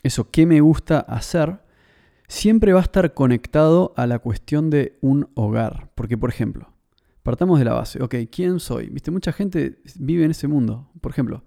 eso 0.01 0.31
que 0.31 0.45
me 0.45 0.61
gusta 0.61 0.99
hacer, 0.99 1.59
siempre 2.27 2.73
va 2.73 2.79
a 2.79 2.83
estar 2.83 3.13
conectado 3.13 3.93
a 3.97 4.07
la 4.07 4.19
cuestión 4.19 4.69
de 4.69 4.97
un 5.01 5.29
hogar. 5.35 5.91
Porque, 5.95 6.17
por 6.17 6.29
ejemplo, 6.29 6.73
partamos 7.23 7.59
de 7.59 7.65
la 7.65 7.73
base. 7.73 8.01
Ok, 8.01 8.15
¿quién 8.31 8.59
soy? 8.59 8.89
Viste, 8.89 9.11
mucha 9.11 9.31
gente 9.31 9.79
vive 9.97 10.25
en 10.25 10.31
ese 10.31 10.47
mundo. 10.47 10.91
Por 11.01 11.11
ejemplo, 11.11 11.43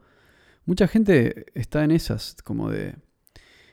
mucha 0.64 0.88
gente 0.88 1.46
está 1.54 1.84
en 1.84 1.90
esas, 1.90 2.36
como 2.42 2.70
de, 2.70 2.96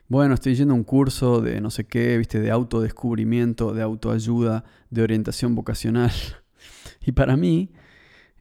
bueno, 0.07 0.33
estoy 0.33 0.55
yendo 0.55 0.73
a 0.73 0.77
un 0.77 0.83
curso 0.83 1.41
de 1.41 1.61
no 1.61 1.71
sé 1.71 1.85
qué, 1.85 2.17
viste, 2.17 2.39
de 2.39 2.51
autodescubrimiento, 2.51 3.73
de 3.73 3.81
autoayuda, 3.81 4.63
de 4.89 5.01
orientación 5.01 5.55
vocacional. 5.55 6.11
y 7.05 7.11
para 7.11 7.35
mí, 7.37 7.71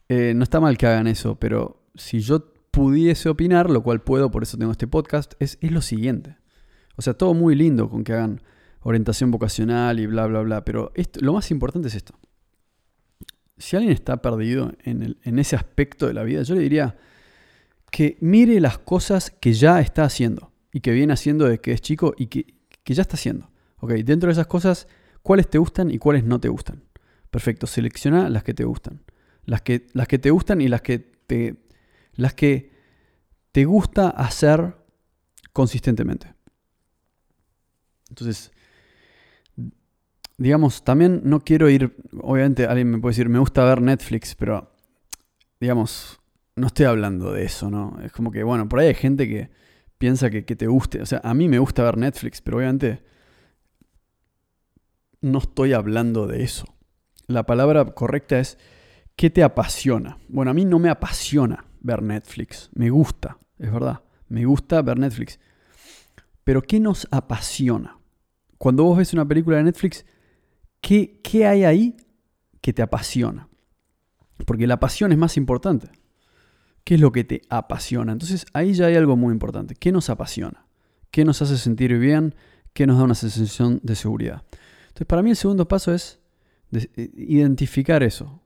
eh, 0.09 0.35
no 0.35 0.45
está 0.45 0.61
mal 0.61 0.77
que 0.77 0.87
hagan 0.87 1.07
eso, 1.07 1.39
pero 1.39 1.83
si 1.95 2.21
yo 2.21 2.53
pudiese 2.71 3.29
opinar, 3.29 3.71
lo 3.71 3.83
cual 3.83 4.03
puedo, 4.03 4.31
por 4.31 4.43
eso 4.43 4.59
tengo 4.59 4.73
este 4.73 4.87
podcast, 4.87 5.35
es, 5.39 5.59
es 5.61 5.71
lo 5.71 5.81
siguiente. 5.81 6.37
O 6.97 7.03
sea, 7.03 7.15
todo 7.15 7.33
muy 7.33 7.55
lindo 7.55 7.89
con 7.89 8.05
que 8.05 8.13
hagan 8.13 8.43
orientación 8.85 9.31
vocacional 9.31 9.99
y 9.99 10.07
bla, 10.07 10.27
bla, 10.27 10.41
bla. 10.43 10.65
Pero 10.65 10.93
esto, 10.95 11.21
lo 11.23 11.33
más 11.33 11.51
importante 11.51 11.89
es 11.89 11.95
esto. 11.95 12.15
Si 13.59 13.77
alguien 13.77 13.93
está 13.93 14.19
perdido 14.19 14.73
en, 14.85 15.39
ese 15.39 15.57
aspecto 15.57 16.07
de 16.07 16.15
la 16.15 16.23
vida, 16.23 16.43
yo 16.43 16.55
le 16.55 16.61
diría 16.61 16.97
que 17.91 18.17
mire 18.21 18.61
las 18.61 18.79
cosas 18.79 19.31
que 19.31 19.53
ya 19.53 19.81
está 19.81 20.05
haciendo 20.05 20.53
y 20.73 20.81
que 20.81 20.93
viene 20.93 21.13
haciendo 21.13 21.45
desde 21.45 21.61
que 21.61 21.73
es 21.73 21.81
chico 21.81 22.15
y 22.17 22.27
que, 22.27 22.55
ya 22.85 23.03
está 23.03 23.15
haciendo. 23.15 23.51
Okay, 23.79 24.03
dentro 24.03 24.29
de 24.29 24.33
esas 24.33 24.47
cosas, 24.47 24.87
¿cuáles 25.23 25.49
te 25.49 25.59
gustan 25.59 25.91
y 25.91 25.99
cuáles 25.99 26.25
no 26.25 26.41
te 26.41 26.49
gustan? 26.49 26.83
Perfecto, 27.31 27.67
selecciona 27.67 28.29
las 28.29 28.45
que 28.45 28.55
te 28.55 28.65
gustan. 28.65 29.03
Las 29.45 29.63
que, 29.63 29.87
las 29.93 30.09
que 30.09 30.19
te 30.19 30.31
gustan 30.31 30.61
y 30.61 30.69
las 30.69 30.83
que 30.83 30.99
te, 30.99 31.57
las 32.15 32.35
que 32.35 32.73
te 33.53 33.65
gusta 33.65 34.09
hacer 34.11 34.77
consistentemente. 35.53 36.35
Entonces, 38.09 38.53
digamos, 40.37 40.85
también 40.85 41.23
no 41.25 41.41
quiero 41.41 41.69
ir, 41.69 41.97
obviamente 42.21 42.67
alguien 42.67 42.91
me 42.91 42.99
puede 42.99 43.13
decir, 43.13 43.29
me 43.29 43.39
gusta 43.39 43.65
ver 43.65 43.81
Netflix, 43.81 44.35
pero, 44.35 44.73
digamos, 45.61 46.21
no 46.57 46.67
estoy 46.67 46.87
hablando 46.87 47.33
de 47.33 47.45
eso, 47.45 47.71
¿no? 47.71 47.99
Es 48.03 48.13
como 48.13 48.31
que, 48.31 48.43
bueno, 48.43 48.69
por 48.69 48.81
ahí 48.81 48.89
hay 48.89 48.95
gente 48.95 49.29
que 49.29 49.51
piensa 49.99 50.31
que, 50.31 50.43
te 50.43 50.67
guste, 50.67 51.01
o 51.01 51.07
sea, 51.07 51.21
a 51.25 51.35
mí 51.35 51.49
me 51.49 51.59
gusta 51.59 51.83
ver 51.83 51.97
Netflix, 51.97 52.41
pero 52.41 52.59
obviamente 52.59 53.03
no 55.21 55.39
estoy 55.39 55.73
hablando 55.73 56.27
de 56.27 56.43
eso. 56.43 56.67
La 57.27 57.47
palabra 57.47 57.85
correcta 57.87 58.39
es, 58.39 58.59
¿qué 59.17 59.31
te 59.31 59.43
apasiona? 59.43 60.19
Bueno, 60.29 60.51
a 60.51 60.55
mí 60.55 60.65
no 60.65 60.79
me 60.79 60.91
apasiona 60.91 61.65
ver 61.81 62.03
Netflix, 62.03 62.71
me 62.75 62.91
gusta, 62.91 63.39
es 63.59 63.73
verdad, 63.73 64.03
me 64.29 64.45
gusta 64.45 64.83
ver 64.83 64.99
Netflix. 64.99 65.39
Pero 66.43 66.61
¿qué 66.61 66.79
nos 66.81 67.09
apasiona? 67.11 67.99
Cuando 68.59 68.85
vos 68.85 68.99
ves 68.99 69.15
una 69.15 69.27
película 69.27 69.57
de 69.57 69.65
Netflix, 69.65 70.05
¿Qué, 70.85 71.47
hay 71.47 71.65
ahí 71.65 71.97
que 72.61 72.75
te 72.75 72.83
apasiona? 72.83 73.49
Porque 74.45 74.67
la 74.67 74.79
pasión 74.79 75.13
es 75.13 75.19
más 75.19 75.39
importante. 75.39 75.89
¿Qué 76.85 76.97
es 76.97 77.01
lo 77.01 77.11
que 77.11 77.25
te 77.25 77.41
apasiona? 77.49 78.13
Entonces 78.13 78.45
ahí 78.53 78.75
ya 78.75 78.87
hay 78.87 78.97
algo 78.97 79.17
muy 79.17 79.33
importante. 79.33 79.75
¿Qué 79.75 79.93
nos 79.93 80.11
apasiona? 80.11 80.67
¿Qué 81.11 81.25
nos 81.25 81.41
hace 81.41 81.57
sentir 81.57 81.99
bien? 81.99 82.35
¿Qué 82.75 82.87
nos 82.87 82.99
da 82.99 83.05
una 83.05 83.15
sensación 83.15 83.81
de 83.83 83.95
seguridad? 83.95 84.43
Entonces 84.89 85.07
para 85.07 85.23
mí 85.23 85.31
el 85.31 85.37
segundo 85.37 85.67
paso 85.67 85.95
es 85.95 86.21
eh, 86.73 87.11
identificar 87.17 88.03
eso. 88.03 88.43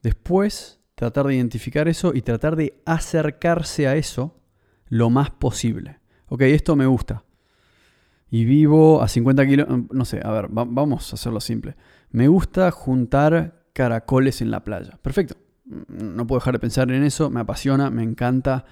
Después 0.00 0.78
tratar 0.94 1.26
de 1.26 1.34
identificar 1.34 1.88
eso 1.88 2.12
y 2.14 2.22
tratar 2.22 2.54
de 2.54 2.80
acercarse 2.86 3.88
a 3.88 3.96
eso 3.96 4.40
lo 4.86 5.10
más 5.10 5.30
posible. 5.30 5.98
Ok, 6.28 6.42
esto 6.42 6.76
me 6.76 6.86
gusta 6.86 7.24
y 8.34 8.46
vivo 8.46 9.02
a 9.02 9.08
50 9.08 9.46
kilómetros, 9.46 9.78
mm, 9.78 9.86
no 9.90 10.06
sé, 10.06 10.22
a 10.24 10.30
ver, 10.30 10.46
vamos 10.48 11.12
a 11.12 11.16
hacerlo 11.16 11.38
simple. 11.38 11.76
Me 12.12 12.28
gusta 12.28 12.70
juntar 12.70 13.66
caracoles 13.74 14.40
en 14.40 14.50
la 14.50 14.64
playa. 14.64 14.98
Perfecto. 15.02 15.36
No 15.66 16.26
puedo 16.26 16.40
dejar 16.40 16.54
de 16.54 16.58
pensar 16.58 16.90
en 16.90 17.04
eso, 17.04 17.28
me 17.28 17.40
apasiona, 17.40 17.90
me 17.90 18.02
encanta. 18.02 18.64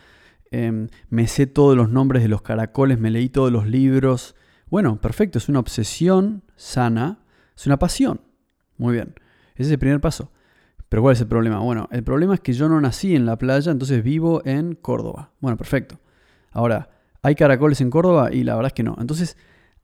Em, 0.50 0.88
me 1.10 1.26
sé 1.26 1.46
todos 1.46 1.76
los 1.76 1.90
nombres 1.90 2.22
de 2.22 2.30
los 2.30 2.40
caracoles, 2.40 2.98
me 2.98 3.10
leí 3.10 3.28
todos 3.28 3.52
los 3.52 3.66
libros. 3.66 4.34
Bueno, 4.70 4.98
perfecto, 4.98 5.36
es 5.36 5.50
una 5.50 5.58
obsesión 5.58 6.42
sana, 6.56 7.18
es 7.54 7.66
una 7.66 7.78
pasión. 7.78 8.22
Muy 8.78 8.94
bien, 8.94 9.12
ese 9.56 9.64
es 9.64 9.70
el 9.72 9.78
primer 9.78 10.00
paso. 10.00 10.32
Pero 10.88 11.02
¿cuál 11.02 11.12
es 11.12 11.20
el 11.20 11.28
problema? 11.28 11.58
Bueno, 11.58 11.86
el 11.92 12.02
problema 12.02 12.32
es 12.32 12.40
que 12.40 12.54
yo 12.54 12.66
no 12.70 12.80
nací 12.80 13.14
en 13.14 13.26
la 13.26 13.36
playa, 13.36 13.70
entonces 13.70 14.02
vivo 14.02 14.40
en 14.46 14.74
Córdoba. 14.74 15.32
Bueno, 15.38 15.58
perfecto. 15.58 16.00
Ahora, 16.50 16.88
¿hay 17.20 17.34
caracoles 17.34 17.82
en 17.82 17.90
Córdoba? 17.90 18.32
Y 18.32 18.42
la 18.42 18.54
verdad 18.56 18.68
es 18.68 18.72
que 18.72 18.84
no. 18.84 18.96
Entonces, 18.98 19.36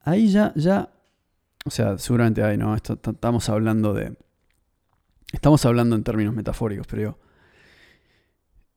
ahí 0.06 0.28
ya, 0.28 0.52
ya, 0.54 0.88
o 1.66 1.70
sea, 1.70 1.98
seguramente 1.98 2.42
hay, 2.42 2.56
¿no? 2.56 2.74
estamos 2.74 3.48
hablando 3.48 3.92
de, 3.92 4.16
estamos 5.32 5.66
hablando 5.66 5.96
en 5.96 6.04
términos 6.04 6.32
metafóricos, 6.32 6.86
pero 6.86 7.02
yo, 7.02 7.18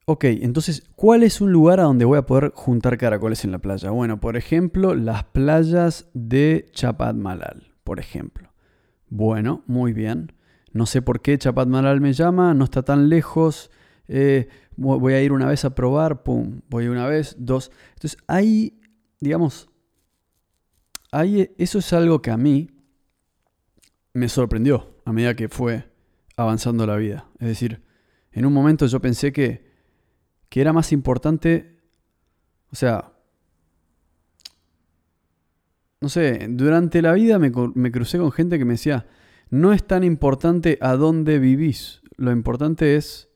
ok, 0.06 0.24
entonces, 0.24 0.82
¿cuál 0.96 1.22
es 1.22 1.40
un 1.40 1.52
lugar 1.52 1.78
a 1.78 1.84
donde 1.84 2.04
voy 2.04 2.18
a 2.18 2.26
poder 2.26 2.52
juntar 2.54 2.98
caracoles 2.98 3.44
en 3.44 3.52
la 3.52 3.60
playa? 3.60 3.90
Bueno, 3.90 4.20
por 4.20 4.36
ejemplo, 4.36 4.94
las 4.96 5.24
playas 5.24 6.10
de 6.14 6.66
Chapat 6.72 7.14
Malal, 7.14 7.74
por 7.84 8.00
ejemplo. 8.00 8.52
Bueno, 9.08 9.62
muy 9.66 9.92
bien. 9.92 10.32
No 10.72 10.86
sé 10.86 11.00
por 11.00 11.20
qué 11.20 11.38
Chapat 11.38 11.68
Malal 11.68 12.00
me 12.00 12.12
llama, 12.12 12.54
no 12.54 12.64
está 12.64 12.82
tan 12.82 13.08
lejos. 13.08 13.70
Eh, 14.08 14.48
voy 14.76 15.12
a 15.12 15.22
ir 15.22 15.30
una 15.30 15.46
vez 15.46 15.64
a 15.64 15.76
probar, 15.76 16.24
pum, 16.24 16.62
voy 16.68 16.88
una 16.88 17.06
vez, 17.06 17.36
dos. 17.38 17.70
Entonces 17.94 18.18
ahí, 18.26 18.80
digamos, 19.20 19.69
eso 21.12 21.78
es 21.78 21.92
algo 21.92 22.22
que 22.22 22.30
a 22.30 22.36
mí 22.36 22.70
me 24.12 24.28
sorprendió 24.28 24.94
a 25.04 25.12
medida 25.12 25.34
que 25.34 25.48
fue 25.48 25.90
avanzando 26.36 26.86
la 26.86 26.96
vida. 26.96 27.28
Es 27.38 27.48
decir, 27.48 27.82
en 28.32 28.46
un 28.46 28.52
momento 28.52 28.86
yo 28.86 29.00
pensé 29.00 29.32
que, 29.32 29.64
que 30.48 30.60
era 30.60 30.72
más 30.72 30.92
importante, 30.92 31.80
o 32.70 32.76
sea, 32.76 33.12
no 36.00 36.08
sé, 36.08 36.46
durante 36.48 37.02
la 37.02 37.12
vida 37.12 37.38
me, 37.38 37.52
crucé 37.92 38.18
con 38.18 38.32
gente 38.32 38.58
que 38.58 38.64
me 38.64 38.74
decía, 38.74 39.06
no 39.50 39.72
es 39.72 39.86
tan 39.86 40.04
importante 40.04 40.78
a 40.80 40.96
dónde 40.96 41.38
vivís, 41.38 42.02
lo 42.16 42.32
importante 42.32 42.96
es 42.96 43.28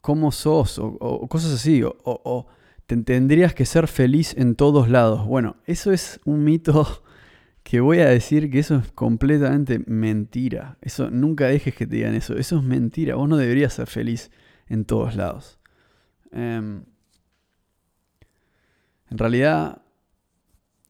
cómo 0.00 0.32
sos 0.32 0.78
o, 0.78 1.26
cosas 1.28 1.52
así, 1.52 1.82
o, 1.82 1.96
o 2.04 2.46
tendrías 2.86 3.54
que 3.54 3.66
ser 3.66 3.88
feliz 3.88 4.34
en 4.38 4.54
todos 4.54 4.88
lados. 4.88 5.26
Bueno, 5.26 5.56
eso 5.66 5.92
es 5.92 6.20
un 6.24 6.44
mito 6.44 7.02
que 7.68 7.80
voy 7.80 7.98
a 7.98 8.08
decir 8.08 8.50
que 8.50 8.60
eso 8.60 8.76
es 8.76 8.90
completamente 8.92 9.78
mentira. 9.86 10.78
Eso 10.80 11.10
nunca 11.10 11.48
dejes 11.48 11.74
que 11.74 11.86
te 11.86 11.96
digan 11.96 12.14
eso. 12.14 12.34
Eso 12.34 12.56
es 12.56 12.62
mentira. 12.62 13.16
Vos 13.16 13.28
no 13.28 13.36
deberías 13.36 13.74
ser 13.74 13.88
feliz 13.88 14.30
en 14.68 14.86
todos 14.86 15.14
lados. 15.16 15.58
Em, 16.32 16.84
En 19.10 19.18
realidad, 19.18 19.82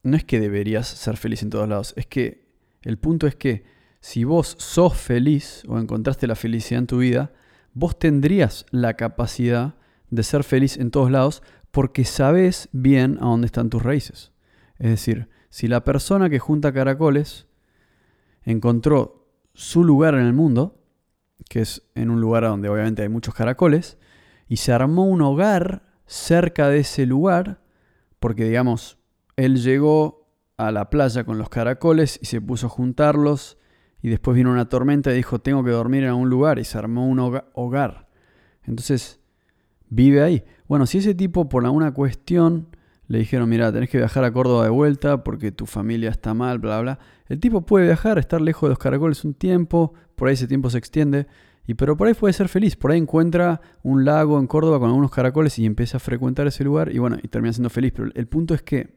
no 0.03 0.15
es 0.15 0.23
que 0.23 0.39
deberías 0.39 0.87
ser 0.87 1.17
feliz 1.17 1.43
en 1.43 1.49
todos 1.49 1.67
lados, 1.67 1.93
es 1.97 2.05
que 2.05 2.47
el 2.81 2.97
punto 2.97 3.27
es 3.27 3.35
que 3.35 3.63
si 3.99 4.23
vos 4.23 4.55
sos 4.59 4.95
feliz 4.95 5.63
o 5.67 5.79
encontraste 5.79 6.27
la 6.27 6.35
felicidad 6.35 6.79
en 6.79 6.87
tu 6.87 6.99
vida, 6.99 7.33
vos 7.73 7.99
tendrías 7.99 8.65
la 8.71 8.93
capacidad 8.95 9.75
de 10.09 10.23
ser 10.23 10.45
feliz 10.45 10.77
en 10.77 10.91
todos 10.91 11.11
lados 11.11 11.43
porque 11.71 12.05
sabes 12.05 12.69
bien 12.71 13.17
a 13.19 13.25
dónde 13.25 13.47
están 13.47 13.69
tus 13.69 13.83
raíces. 13.83 14.31
Es 14.77 14.89
decir, 14.89 15.29
si 15.49 15.67
la 15.67 15.83
persona 15.83 16.29
que 16.29 16.39
junta 16.39 16.73
caracoles 16.73 17.47
encontró 18.43 19.27
su 19.53 19.83
lugar 19.83 20.13
en 20.13 20.21
el 20.21 20.33
mundo, 20.33 20.81
que 21.49 21.61
es 21.61 21.89
en 21.95 22.09
un 22.09 22.21
lugar 22.21 22.43
donde 22.43 22.69
obviamente 22.69 23.01
hay 23.01 23.09
muchos 23.09 23.33
caracoles, 23.33 23.97
y 24.47 24.57
se 24.57 24.71
armó 24.71 25.05
un 25.05 25.21
hogar 25.21 25.83
cerca 26.05 26.69
de 26.69 26.79
ese 26.79 27.05
lugar, 27.05 27.61
porque 28.19 28.45
digamos, 28.45 28.97
él 29.35 29.61
llegó 29.61 30.27
a 30.57 30.71
la 30.71 30.89
playa 30.89 31.23
con 31.23 31.37
los 31.37 31.49
caracoles 31.49 32.19
y 32.21 32.25
se 32.25 32.41
puso 32.41 32.67
a 32.67 32.69
juntarlos, 32.69 33.57
y 34.01 34.09
después 34.09 34.35
vino 34.35 34.51
una 34.51 34.69
tormenta 34.69 35.11
y 35.11 35.15
dijo, 35.15 35.39
tengo 35.39 35.63
que 35.63 35.71
dormir 35.71 36.03
en 36.03 36.09
algún 36.09 36.29
lugar, 36.29 36.59
y 36.59 36.63
se 36.63 36.77
armó 36.77 37.07
un 37.07 37.19
hogar. 37.53 38.07
Entonces, 38.63 39.19
vive 39.89 40.21
ahí. 40.21 40.43
Bueno, 40.67 40.85
si 40.85 40.99
ese 40.99 41.15
tipo 41.15 41.49
por 41.49 41.65
alguna 41.65 41.93
cuestión 41.93 42.75
le 43.09 43.17
dijeron, 43.17 43.49
mira, 43.49 43.73
tenés 43.73 43.89
que 43.89 43.97
viajar 43.97 44.23
a 44.23 44.31
Córdoba 44.31 44.63
de 44.63 44.69
vuelta 44.69 45.23
porque 45.23 45.51
tu 45.51 45.65
familia 45.65 46.11
está 46.11 46.35
mal, 46.35 46.59
bla, 46.59 46.79
bla. 46.79 46.99
El 47.27 47.39
tipo 47.39 47.61
puede 47.65 47.87
viajar, 47.87 48.19
estar 48.19 48.39
lejos 48.39 48.67
de 48.67 48.69
los 48.69 48.77
caracoles 48.77 49.25
un 49.25 49.33
tiempo, 49.33 49.95
por 50.15 50.27
ahí 50.27 50.35
ese 50.35 50.47
tiempo 50.47 50.69
se 50.69 50.77
extiende, 50.77 51.25
y 51.65 51.73
pero 51.73 51.97
por 51.97 52.07
ahí 52.07 52.13
puede 52.13 52.33
ser 52.33 52.49
feliz, 52.49 52.75
por 52.75 52.91
ahí 52.91 52.99
encuentra 52.99 53.61
un 53.81 54.05
lago 54.05 54.39
en 54.39 54.45
Córdoba 54.45 54.79
con 54.79 54.89
algunos 54.89 55.09
caracoles 55.09 55.57
y 55.57 55.65
empieza 55.65 55.97
a 55.97 55.99
frecuentar 55.99 56.45
ese 56.45 56.63
lugar 56.63 56.91
y 56.93 56.99
bueno, 56.99 57.17
y 57.21 57.27
termina 57.29 57.51
siendo 57.51 57.71
feliz. 57.71 57.93
Pero 57.95 58.11
el 58.13 58.27
punto 58.27 58.53
es 58.53 58.61
que, 58.61 58.95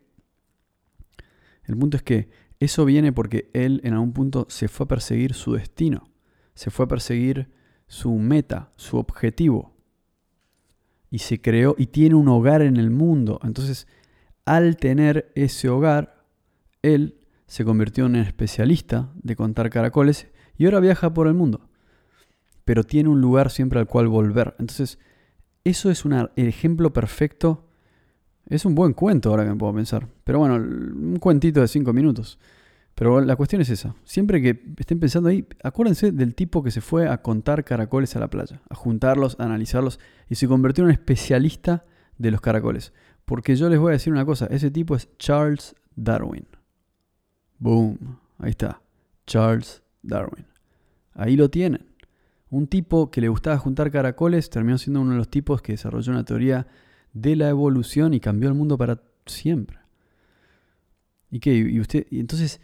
el 1.64 1.76
punto 1.78 1.96
es 1.96 2.02
que 2.02 2.28
eso 2.60 2.84
viene 2.84 3.12
porque 3.12 3.50
él 3.54 3.80
en 3.82 3.94
algún 3.94 4.12
punto 4.12 4.46
se 4.50 4.68
fue 4.68 4.84
a 4.84 4.88
perseguir 4.88 5.32
su 5.32 5.54
destino, 5.54 6.10
se 6.54 6.70
fue 6.70 6.84
a 6.84 6.88
perseguir 6.88 7.50
su 7.86 8.12
meta, 8.12 8.72
su 8.76 8.98
objetivo. 8.98 9.72
Y 11.10 11.18
se 11.18 11.40
creó 11.40 11.74
y 11.76 11.86
tiene 11.86 12.14
un 12.14 12.28
hogar 12.28 12.62
en 12.62 12.78
el 12.78 12.90
mundo. 12.90 13.38
Entonces, 13.42 13.86
al 14.44 14.76
tener 14.76 15.32
ese 15.34 15.68
hogar, 15.68 16.24
él 16.82 17.18
se 17.46 17.64
convirtió 17.64 18.06
en 18.06 18.16
especialista 18.16 19.10
de 19.14 19.36
contar 19.36 19.70
caracoles 19.70 20.28
y 20.56 20.64
ahora 20.64 20.80
viaja 20.80 21.12
por 21.12 21.26
el 21.26 21.34
mundo. 21.34 21.68
Pero 22.64 22.84
tiene 22.84 23.08
un 23.08 23.20
lugar 23.20 23.50
siempre 23.50 23.80
al 23.80 23.86
cual 23.86 24.08
volver. 24.08 24.54
Entonces, 24.58 24.98
eso 25.64 25.90
es 25.90 26.04
un 26.04 26.30
ejemplo 26.36 26.92
perfecto. 26.92 27.68
Es 28.46 28.64
un 28.64 28.74
buen 28.74 28.92
cuento 28.92 29.30
ahora 29.30 29.44
que 29.44 29.50
me 29.50 29.56
puedo 29.56 29.74
pensar. 29.74 30.08
Pero 30.24 30.38
bueno, 30.38 30.54
un 30.56 31.18
cuentito 31.20 31.60
de 31.60 31.68
cinco 31.68 31.92
minutos. 31.92 32.38
Pero 32.94 33.20
la 33.20 33.36
cuestión 33.36 33.62
es 33.62 33.70
esa. 33.70 33.94
Siempre 34.04 34.42
que 34.42 34.62
estén 34.76 35.00
pensando 35.00 35.28
ahí, 35.28 35.46
acuérdense 35.62 36.12
del 36.12 36.34
tipo 36.34 36.62
que 36.62 36.70
se 36.70 36.80
fue 36.80 37.08
a 37.08 37.22
contar 37.22 37.64
caracoles 37.64 38.14
a 38.16 38.20
la 38.20 38.28
playa, 38.28 38.60
a 38.68 38.74
juntarlos, 38.74 39.36
a 39.38 39.44
analizarlos 39.44 39.98
y 40.28 40.34
se 40.34 40.46
convirtió 40.46 40.84
en 40.84 40.86
un 40.86 40.92
especialista 40.92 41.84
de 42.18 42.30
los 42.30 42.40
caracoles. 42.40 42.92
Porque 43.32 43.56
yo 43.56 43.70
les 43.70 43.78
voy 43.78 43.88
a 43.88 43.92
decir 43.92 44.12
una 44.12 44.26
cosa, 44.26 44.44
ese 44.50 44.70
tipo 44.70 44.94
es 44.94 45.08
Charles 45.16 45.74
Darwin. 45.96 46.46
Boom, 47.58 48.18
ahí 48.36 48.50
está, 48.50 48.82
Charles 49.26 49.82
Darwin. 50.02 50.44
Ahí 51.14 51.34
lo 51.34 51.48
tienen. 51.48 51.86
Un 52.50 52.66
tipo 52.66 53.10
que 53.10 53.22
le 53.22 53.28
gustaba 53.28 53.56
juntar 53.56 53.90
caracoles 53.90 54.50
terminó 54.50 54.76
siendo 54.76 55.00
uno 55.00 55.12
de 55.12 55.16
los 55.16 55.30
tipos 55.30 55.62
que 55.62 55.72
desarrolló 55.72 56.12
una 56.12 56.26
teoría 56.26 56.66
de 57.14 57.34
la 57.34 57.48
evolución 57.48 58.12
y 58.12 58.20
cambió 58.20 58.50
el 58.50 58.54
mundo 58.54 58.76
para 58.76 59.00
siempre. 59.24 59.78
¿Y 61.30 61.40
qué? 61.40 61.54
Y 61.54 61.80
usted, 61.80 62.06
entonces, 62.10 62.60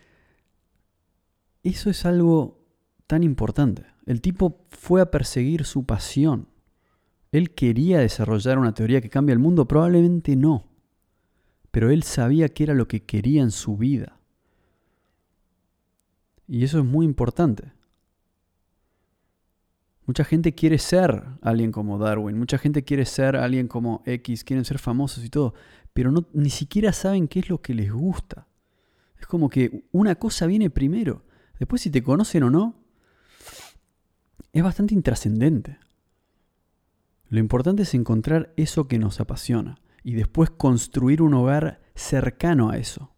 eso 1.63 1.89
es 1.89 2.05
algo 2.05 2.61
tan 3.07 3.23
importante. 3.23 3.87
El 4.05 4.21
tipo 4.21 4.67
fue 4.69 5.01
a 5.01 5.11
perseguir 5.11 5.65
su 5.65 5.87
pasión. 5.87 6.47
¿Él 7.31 7.55
quería 7.55 7.99
desarrollar 7.99 8.59
una 8.59 8.75
teoría 8.75 9.01
que 9.01 9.11
cambia 9.11 9.33
el 9.33 9.38
mundo? 9.38 9.69
Probablemente 9.69 10.37
no. 10.37 10.67
Pero 11.71 11.91
él 11.91 12.03
sabía 12.03 12.49
que 12.49 12.64
era 12.64 12.75
lo 12.75 12.88
que 12.88 13.05
quería 13.05 13.43
en 13.43 13.51
su 13.51 13.77
vida. 13.77 14.19
Y 16.47 16.64
eso 16.64 16.79
es 16.79 16.85
muy 16.85 17.05
importante. 17.05 17.73
Mucha 20.07 20.25
gente 20.25 20.55
quiere 20.55 20.79
ser 20.79 21.23
alguien 21.43 21.71
como 21.71 21.99
Darwin, 21.99 22.38
mucha 22.38 22.57
gente 22.57 22.83
quiere 22.83 23.05
ser 23.05 23.37
alguien 23.37 23.69
como 23.69 24.03
X, 24.07 24.43
quieren 24.43 24.64
ser 24.64 24.79
famosos 24.79 25.23
y 25.23 25.29
todo, 25.29 25.53
pero 25.93 26.11
no, 26.11 26.27
ni 26.33 26.49
siquiera 26.49 26.95
saben 26.95 27.29
qué 27.29 27.41
es 27.41 27.51
lo 27.51 27.61
que 27.61 27.75
les 27.75 27.93
gusta. 27.93 28.49
Es 29.21 29.27
como 29.27 29.51
que 29.51 29.85
una 29.93 30.14
cosa 30.14 30.47
viene 30.47 30.71
primero, 30.71 31.27
después 31.59 31.83
si 31.83 31.91
te 31.91 32.03
conocen 32.03 32.45
o 32.45 32.51
no, 32.51 32.83
es 34.51 34.62
bastante 34.62 34.95
intrascendente. 34.95 35.79
Lo 37.29 37.38
importante 37.38 37.83
es 37.83 37.95
encontrar 37.95 38.53
eso 38.57 38.88
que 38.88 38.99
nos 38.99 39.21
apasiona 39.21 39.81
y 40.03 40.14
después 40.14 40.51
construir 40.51 41.21
un 41.21 41.35
hogar 41.35 41.83
cercano 41.95 42.71
a 42.71 42.79
eso. 42.79 43.14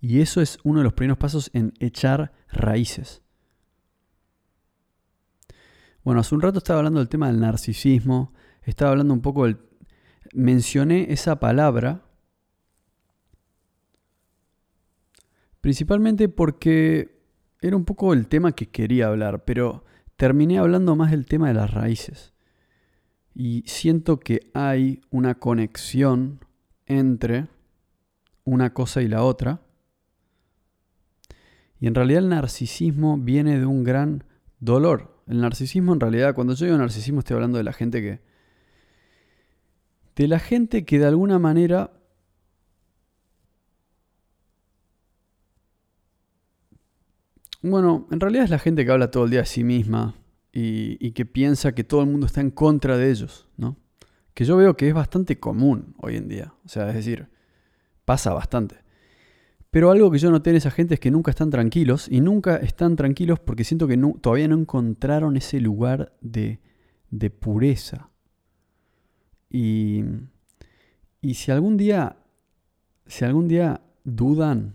Y 0.00 0.20
eso 0.20 0.40
es 0.40 0.58
uno 0.62 0.80
de 0.80 0.84
los 0.84 0.92
primeros 0.92 1.18
pasos 1.18 1.50
en 1.54 1.72
echar 1.80 2.32
raíces. 2.48 3.22
Bueno, 6.04 6.20
hace 6.20 6.34
un 6.34 6.42
rato 6.42 6.58
estaba 6.58 6.80
hablando 6.80 7.00
del 7.00 7.08
tema 7.08 7.28
del 7.28 7.40
narcisismo, 7.40 8.32
estaba 8.62 8.92
hablando 8.92 9.14
un 9.14 9.22
poco 9.22 9.44
del... 9.44 9.58
Mencioné 10.32 11.12
esa 11.12 11.40
palabra 11.40 12.02
principalmente 15.66 16.28
porque 16.28 17.18
era 17.60 17.74
un 17.74 17.84
poco 17.84 18.12
el 18.12 18.28
tema 18.28 18.52
que 18.52 18.68
quería 18.68 19.08
hablar, 19.08 19.44
pero 19.44 19.84
terminé 20.16 20.58
hablando 20.58 20.94
más 20.94 21.10
del 21.10 21.26
tema 21.26 21.48
de 21.48 21.54
las 21.54 21.72
raíces. 21.72 22.35
Y 23.38 23.64
siento 23.66 24.18
que 24.18 24.50
hay 24.54 25.02
una 25.10 25.34
conexión 25.34 26.40
entre 26.86 27.48
una 28.44 28.72
cosa 28.72 29.02
y 29.02 29.08
la 29.08 29.24
otra. 29.24 29.60
Y 31.78 31.86
en 31.86 31.94
realidad 31.94 32.22
el 32.22 32.30
narcisismo 32.30 33.18
viene 33.18 33.58
de 33.58 33.66
un 33.66 33.84
gran 33.84 34.24
dolor. 34.58 35.22
El 35.26 35.42
narcisismo 35.42 35.92
en 35.92 36.00
realidad, 36.00 36.34
cuando 36.34 36.54
yo 36.54 36.64
digo 36.64 36.78
narcisismo 36.78 37.18
estoy 37.18 37.34
hablando 37.34 37.58
de 37.58 37.64
la 37.64 37.74
gente 37.74 38.00
que... 38.00 38.20
De 40.14 40.28
la 40.28 40.38
gente 40.38 40.86
que 40.86 40.98
de 40.98 41.04
alguna 41.04 41.38
manera 41.38 41.92
Bueno, 47.60 48.06
en 48.10 48.20
realidad 48.20 48.44
es 48.44 48.50
la 48.50 48.58
gente 48.58 48.86
que 48.86 48.92
habla 48.92 49.10
todo 49.10 49.24
el 49.24 49.30
día 49.30 49.40
de 49.40 49.46
sí 49.46 49.64
misma, 49.64 50.14
y, 50.58 51.10
que 51.12 51.26
piensa 51.26 51.74
que 51.74 51.84
todo 51.84 52.00
el 52.00 52.08
mundo 52.08 52.26
está 52.26 52.40
en 52.40 52.50
contra 52.50 52.96
de 52.96 53.10
ellos, 53.10 53.46
¿no? 53.58 53.76
Que 54.32 54.46
yo 54.46 54.56
veo 54.56 54.74
que 54.74 54.88
es 54.88 54.94
bastante 54.94 55.38
común 55.38 55.94
hoy 55.98 56.16
en 56.16 56.28
día. 56.28 56.54
O 56.64 56.68
sea, 56.68 56.88
es 56.88 56.94
decir, 56.94 57.28
pasa 58.06 58.32
bastante. 58.32 58.76
Pero 59.70 59.90
algo 59.90 60.10
que 60.10 60.18
yo 60.18 60.30
noté 60.30 60.50
en 60.50 60.56
esa 60.56 60.70
gente 60.70 60.94
es 60.94 61.00
que 61.00 61.10
nunca 61.10 61.30
están 61.30 61.50
tranquilos 61.50 62.08
y 62.10 62.22
nunca 62.22 62.56
están 62.56 62.96
tranquilos 62.96 63.38
porque 63.38 63.64
siento 63.64 63.86
que 63.86 63.98
todavía 64.22 64.48
no 64.48 64.58
encontraron 64.58 65.36
ese 65.36 65.60
lugar 65.60 66.16
de, 66.22 66.60
de 67.10 67.28
pureza. 67.28 68.08
Y, 69.50 70.04
y 71.20 71.34
si 71.34 71.50
algún 71.50 71.76
día, 71.76 72.16
si 73.06 73.26
algún 73.26 73.46
día 73.46 73.82
dudan 74.04 74.74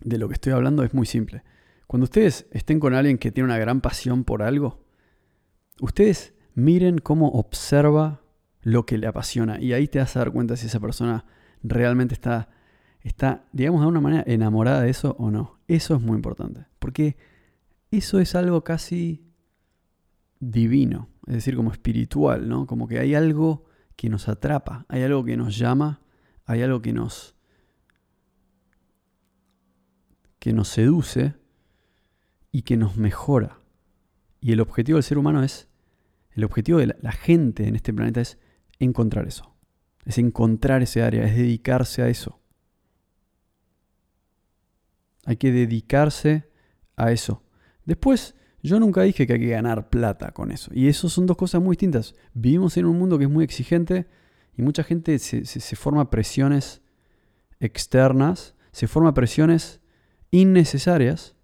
de 0.00 0.18
lo 0.18 0.28
que 0.28 0.34
estoy 0.34 0.52
hablando, 0.52 0.82
es 0.82 0.92
muy 0.92 1.06
simple. 1.06 1.42
Cuando 1.86 2.04
ustedes 2.04 2.46
estén 2.50 2.80
con 2.80 2.94
alguien 2.94 3.18
que 3.18 3.30
tiene 3.30 3.46
una 3.46 3.58
gran 3.58 3.80
pasión 3.80 4.24
por 4.24 4.42
algo, 4.42 4.84
ustedes 5.80 6.34
miren 6.54 6.98
cómo 6.98 7.28
observa 7.28 8.22
lo 8.62 8.86
que 8.86 8.98
le 8.98 9.06
apasiona 9.06 9.60
y 9.60 9.72
ahí 9.72 9.86
te 9.86 10.00
vas 10.00 10.16
a 10.16 10.20
dar 10.20 10.32
cuenta 10.32 10.56
si 10.56 10.66
esa 10.66 10.80
persona 10.80 11.24
realmente 11.62 12.14
está, 12.14 12.48
está, 13.02 13.44
digamos, 13.52 13.82
de 13.82 13.86
una 13.86 14.00
manera 14.00 14.24
enamorada 14.26 14.82
de 14.82 14.90
eso 14.90 15.14
o 15.18 15.30
no. 15.30 15.60
Eso 15.68 15.94
es 15.94 16.02
muy 16.02 16.16
importante, 16.16 16.66
porque 16.80 17.16
eso 17.92 18.18
es 18.18 18.34
algo 18.34 18.64
casi 18.64 19.24
divino, 20.40 21.08
es 21.26 21.34
decir, 21.34 21.54
como 21.54 21.70
espiritual, 21.70 22.48
¿no? 22.48 22.66
Como 22.66 22.88
que 22.88 22.98
hay 22.98 23.14
algo 23.14 23.66
que 23.94 24.08
nos 24.08 24.28
atrapa, 24.28 24.84
hay 24.88 25.02
algo 25.02 25.24
que 25.24 25.36
nos 25.36 25.56
llama, 25.56 26.00
hay 26.44 26.62
algo 26.62 26.82
que 26.82 26.92
nos 26.92 27.34
que 30.38 30.52
nos 30.52 30.68
seduce 30.68 31.34
y 32.52 32.62
que 32.62 32.76
nos 32.76 32.96
mejora. 32.96 33.60
Y 34.40 34.52
el 34.52 34.60
objetivo 34.60 34.96
del 34.96 35.02
ser 35.02 35.18
humano 35.18 35.42
es, 35.42 35.68
el 36.30 36.44
objetivo 36.44 36.78
de 36.78 36.94
la, 37.00 37.12
gente 37.12 37.66
en 37.66 37.76
este 37.76 37.92
planeta 37.92 38.20
es 38.20 38.38
encontrar 38.78 39.26
eso. 39.26 39.54
Es 40.04 40.18
encontrar 40.18 40.82
ese 40.82 41.02
área, 41.02 41.24
es 41.24 41.36
dedicarse 41.36 42.02
a 42.02 42.08
eso. 42.08 42.40
Hay 45.24 45.36
que 45.36 45.50
dedicarse 45.50 46.48
a 46.94 47.10
eso. 47.10 47.42
Después, 47.84 48.34
yo 48.62 48.78
nunca 48.78 49.02
dije 49.02 49.26
que 49.26 49.32
hay 49.34 49.40
que 49.40 49.48
ganar 49.48 49.88
plata 49.88 50.32
con 50.32 50.52
eso. 50.52 50.70
Y 50.74 50.88
eso 50.88 51.08
son 51.08 51.26
dos 51.26 51.36
cosas 51.36 51.62
muy 51.62 51.74
distintas. 51.74 52.14
Vivimos 52.34 52.76
en 52.76 52.86
un 52.86 52.98
mundo 52.98 53.18
que 53.18 53.24
es 53.24 53.30
muy 53.30 53.44
exigente 53.44 54.06
Y 54.56 54.62
mucha 54.62 54.84
gente 54.84 55.18
se, 55.18 55.44
se 55.44 55.76
forma 55.76 56.10
presiones 56.10 56.82
externas, 57.60 58.54
se 58.72 58.86
forma 58.86 59.14
presiones 59.14 59.80
innecesarias 60.30 61.35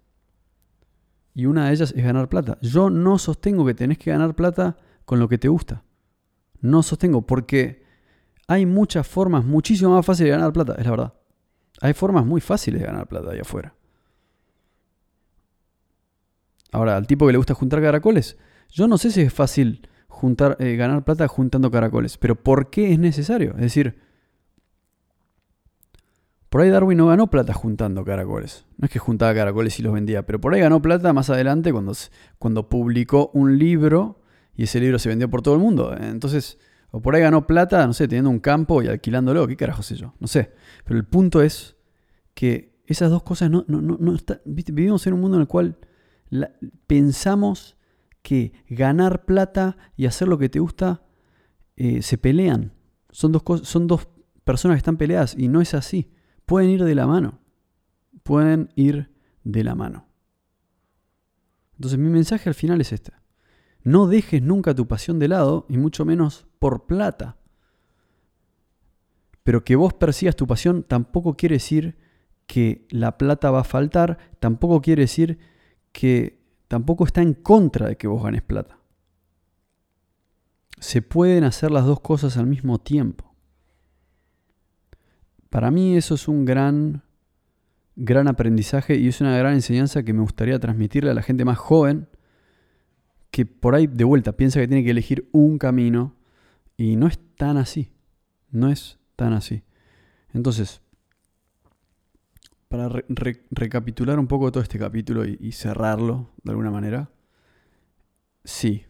y 1.33 1.45
una 1.45 1.67
de 1.67 1.73
ellas 1.73 1.93
es 1.95 2.03
ganar 2.03 2.29
plata. 2.29 2.57
Yo 2.61 2.89
no 2.89 3.17
sostengo 3.17 3.65
que 3.65 3.73
tenés 3.73 3.97
que 3.97 4.11
ganar 4.11 4.35
plata 4.35 4.77
con 5.05 5.19
lo 5.19 5.27
que 5.27 5.37
te 5.37 5.47
gusta. 5.47 5.83
No 6.61 6.83
sostengo 6.83 7.23
porque 7.25 7.83
hay 8.47 8.65
muchas 8.65 9.07
formas 9.07 9.43
muchísimo 9.43 9.95
más 9.95 10.05
fáciles 10.05 10.31
de 10.31 10.37
ganar 10.37 10.53
plata, 10.53 10.75
es 10.77 10.85
la 10.85 10.91
verdad. 10.91 11.13
Hay 11.81 11.93
formas 11.93 12.25
muy 12.25 12.39
fáciles 12.39 12.81
de 12.81 12.87
ganar 12.87 13.07
plata 13.07 13.31
ahí 13.31 13.39
afuera. 13.39 13.75
Ahora, 16.71 16.95
al 16.97 17.07
tipo 17.07 17.25
que 17.25 17.31
le 17.31 17.37
gusta 17.37 17.53
juntar 17.53 17.81
caracoles, 17.81 18.37
yo 18.69 18.87
no 18.87 18.97
sé 18.97 19.11
si 19.11 19.21
es 19.21 19.33
fácil 19.33 19.87
juntar, 20.07 20.57
eh, 20.59 20.75
ganar 20.75 21.03
plata 21.03 21.27
juntando 21.27 21.69
caracoles, 21.69 22.17
pero 22.17 22.35
¿por 22.35 22.69
qué 22.69 22.93
es 22.93 22.99
necesario? 22.99 23.51
Es 23.55 23.61
decir, 23.61 23.99
por 26.53 26.61
ahí 26.61 26.69
Darwin 26.69 26.99
no 26.99 27.07
ganó 27.07 27.31
plata 27.31 27.51
juntando 27.51 28.05
caracoles. 28.05 28.67
No 28.77 28.85
es 28.85 28.91
que 28.91 28.99
juntaba 28.99 29.33
caracoles 29.33 29.79
y 29.79 29.81
los 29.81 29.91
vendía, 29.91 30.23
pero 30.23 30.39
por 30.39 30.53
ahí 30.53 30.61
ganó 30.61 30.83
plata 30.83 31.11
más 31.11 31.31
adelante 31.31 31.71
cuando, 31.71 31.93
cuando 32.37 32.69
publicó 32.69 33.31
un 33.33 33.57
libro 33.57 34.21
y 34.55 34.65
ese 34.65 34.79
libro 34.79 34.99
se 34.99 35.09
vendió 35.09 35.27
por 35.31 35.41
todo 35.41 35.55
el 35.55 35.59
mundo. 35.59 35.97
Entonces, 35.99 36.59
o 36.91 37.01
por 37.01 37.15
ahí 37.15 37.23
ganó 37.23 37.47
plata, 37.47 37.87
no 37.87 37.93
sé, 37.93 38.07
teniendo 38.07 38.29
un 38.29 38.39
campo 38.39 38.83
y 38.83 38.87
alquilándolo, 38.87 39.47
qué 39.47 39.57
carajo 39.57 39.81
sé 39.81 39.95
yo, 39.95 40.13
no 40.19 40.27
sé. 40.27 40.53
Pero 40.85 40.99
el 40.99 41.07
punto 41.07 41.41
es 41.41 41.75
que 42.35 42.77
esas 42.85 43.09
dos 43.09 43.23
cosas 43.23 43.49
no, 43.49 43.65
no, 43.67 43.81
no, 43.81 44.13
están, 44.13 44.39
vivimos 44.45 45.07
en 45.07 45.13
un 45.13 45.21
mundo 45.21 45.37
en 45.37 45.41
el 45.41 45.47
cual 45.47 45.79
pensamos 46.85 47.77
que 48.21 48.53
ganar 48.69 49.25
plata 49.25 49.75
y 49.97 50.05
hacer 50.05 50.27
lo 50.27 50.37
que 50.37 50.49
te 50.49 50.59
gusta 50.59 51.01
eh, 51.77 52.03
se 52.03 52.19
pelean. 52.19 52.73
Son 53.09 53.31
dos, 53.31 53.41
son 53.63 53.87
dos 53.87 54.07
personas 54.43 54.75
que 54.75 54.81
están 54.81 54.97
peleadas 54.97 55.35
y 55.35 55.47
no 55.47 55.59
es 55.59 55.73
así 55.73 56.11
pueden 56.53 56.69
ir 56.69 56.83
de 56.83 56.93
la 56.93 57.07
mano. 57.07 57.39
Pueden 58.21 58.69
ir 58.75 59.09
de 59.43 59.63
la 59.63 59.73
mano. 59.73 60.05
Entonces 61.77 61.97
mi 61.97 62.11
mensaje 62.11 62.47
al 62.47 62.53
final 62.53 62.79
es 62.79 62.93
este. 62.93 63.11
No 63.81 64.05
dejes 64.05 64.43
nunca 64.43 64.75
tu 64.75 64.87
pasión 64.87 65.17
de 65.17 65.29
lado 65.29 65.65
y 65.67 65.79
mucho 65.79 66.05
menos 66.05 66.45
por 66.59 66.85
plata. 66.85 67.37
Pero 69.41 69.63
que 69.63 69.75
vos 69.75 69.95
persigas 69.95 70.35
tu 70.35 70.45
pasión 70.45 70.83
tampoco 70.83 71.35
quiere 71.35 71.55
decir 71.55 71.97
que 72.45 72.85
la 72.91 73.17
plata 73.17 73.49
va 73.49 73.61
a 73.61 73.63
faltar, 73.63 74.19
tampoco 74.39 74.79
quiere 74.79 75.01
decir 75.01 75.39
que 75.91 76.39
tampoco 76.67 77.05
está 77.05 77.23
en 77.23 77.33
contra 77.33 77.87
de 77.87 77.97
que 77.97 78.05
vos 78.05 78.21
ganes 78.21 78.43
plata. 78.43 78.77
Se 80.79 81.01
pueden 81.01 81.45
hacer 81.45 81.71
las 81.71 81.87
dos 81.87 81.99
cosas 82.01 82.37
al 82.37 82.45
mismo 82.45 82.77
tiempo. 82.77 83.32
Para 85.53 85.69
mí 85.69 85.95
eso 85.95 86.15
es 86.15 86.27
un 86.27 86.45
gran, 86.45 87.03
gran 87.95 88.27
aprendizaje 88.27 88.95
y 88.95 89.07
es 89.07 89.21
una 89.21 89.37
gran 89.37 89.53
enseñanza 89.53 90.01
que 90.01 90.11
me 90.11 90.21
gustaría 90.21 90.57
transmitirle 90.57 91.11
a 91.11 91.13
la 91.13 91.21
gente 91.21 91.45
más 91.45 91.59
joven 91.59 92.07
que 93.29 93.45
por 93.45 93.75
ahí 93.75 93.85
de 93.85 94.03
vuelta 94.03 94.31
piensa 94.31 94.59
que 94.59 94.67
tiene 94.67 94.83
que 94.83 94.89
elegir 94.89 95.29
un 95.31 95.59
camino 95.59 96.15
y 96.75 96.95
no 96.95 97.05
es 97.05 97.19
tan 97.35 97.57
así. 97.57 97.91
No 98.49 98.67
es 98.67 98.97
tan 99.15 99.33
así. 99.33 99.61
Entonces, 100.33 100.81
para 102.67 102.89
recapitular 103.51 104.17
un 104.17 104.25
poco 104.25 104.51
todo 104.51 104.63
este 104.63 104.79
capítulo 104.79 105.23
y, 105.23 105.37
y 105.39 105.51
cerrarlo 105.51 106.31
de 106.41 106.49
alguna 106.49 106.71
manera, 106.71 107.11
sí, 108.43 108.87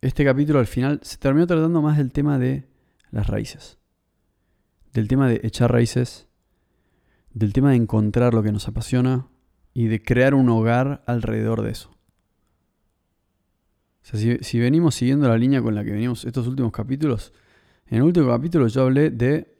este 0.00 0.24
capítulo 0.24 0.60
al 0.60 0.68
final 0.68 1.00
se 1.02 1.16
terminó 1.16 1.48
tratando 1.48 1.82
más 1.82 1.98
del 1.98 2.12
tema 2.12 2.38
de 2.38 2.68
las 3.10 3.26
raíces 3.26 3.79
del 4.92 5.08
tema 5.08 5.28
de 5.28 5.40
echar 5.44 5.72
raíces, 5.72 6.28
del 7.32 7.52
tema 7.52 7.70
de 7.70 7.76
encontrar 7.76 8.34
lo 8.34 8.42
que 8.42 8.52
nos 8.52 8.68
apasiona 8.68 9.28
y 9.72 9.86
de 9.86 10.02
crear 10.02 10.34
un 10.34 10.48
hogar 10.48 11.02
alrededor 11.06 11.62
de 11.62 11.70
eso. 11.70 11.90
O 14.02 14.16
sea, 14.16 14.38
si, 14.40 14.58
venimos 14.58 14.94
siguiendo 14.94 15.28
la 15.28 15.36
línea 15.36 15.62
con 15.62 15.74
la 15.74 15.84
que 15.84 15.92
venimos 15.92 16.24
estos 16.24 16.46
últimos 16.46 16.72
capítulos, 16.72 17.32
en 17.86 17.98
el 17.98 18.02
último 18.02 18.28
capítulo 18.28 18.66
yo 18.66 18.82
hablé 18.82 19.10
de, 19.10 19.56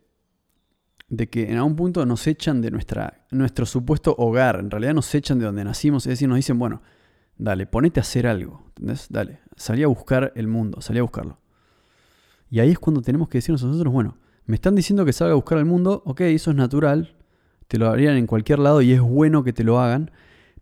que 1.30 1.50
en 1.50 1.58
algún 1.58 1.76
punto 1.76 2.04
nos 2.06 2.26
echan 2.26 2.60
de 2.60 2.70
nuestra, 2.70 3.26
nuestro 3.30 3.66
supuesto 3.66 4.14
hogar, 4.16 4.58
en 4.58 4.70
realidad 4.70 4.94
nos 4.94 5.14
echan 5.14 5.38
de 5.38 5.44
donde 5.44 5.62
nacimos, 5.62 6.06
es 6.06 6.10
decir, 6.10 6.28
nos 6.28 6.36
dicen, 6.36 6.58
bueno, 6.58 6.82
dale, 7.36 7.66
ponete 7.66 8.00
a 8.00 8.02
hacer 8.02 8.26
algo, 8.26 8.64
¿entendés? 8.68 9.06
Dale, 9.10 9.40
salí 9.56 9.82
a 9.82 9.88
buscar 9.88 10.32
el 10.34 10.48
mundo, 10.48 10.80
salí 10.80 10.98
a 10.98 11.02
buscarlo. 11.02 11.38
Y 12.50 12.58
ahí 12.58 12.70
es 12.70 12.78
cuando 12.78 13.02
tenemos 13.02 13.28
que 13.28 13.38
decirnos 13.38 13.62
nosotros, 13.62 13.92
bueno, 13.92 14.16
me 14.50 14.56
están 14.56 14.74
diciendo 14.74 15.04
que 15.04 15.12
salga 15.12 15.32
a 15.32 15.36
buscar 15.36 15.58
al 15.58 15.64
mundo, 15.64 16.02
ok, 16.04 16.22
eso 16.22 16.50
es 16.50 16.56
natural, 16.56 17.16
te 17.68 17.78
lo 17.78 17.88
harían 17.88 18.16
en 18.16 18.26
cualquier 18.26 18.58
lado 18.58 18.82
y 18.82 18.92
es 18.92 19.00
bueno 19.00 19.44
que 19.44 19.52
te 19.52 19.62
lo 19.62 19.78
hagan, 19.78 20.10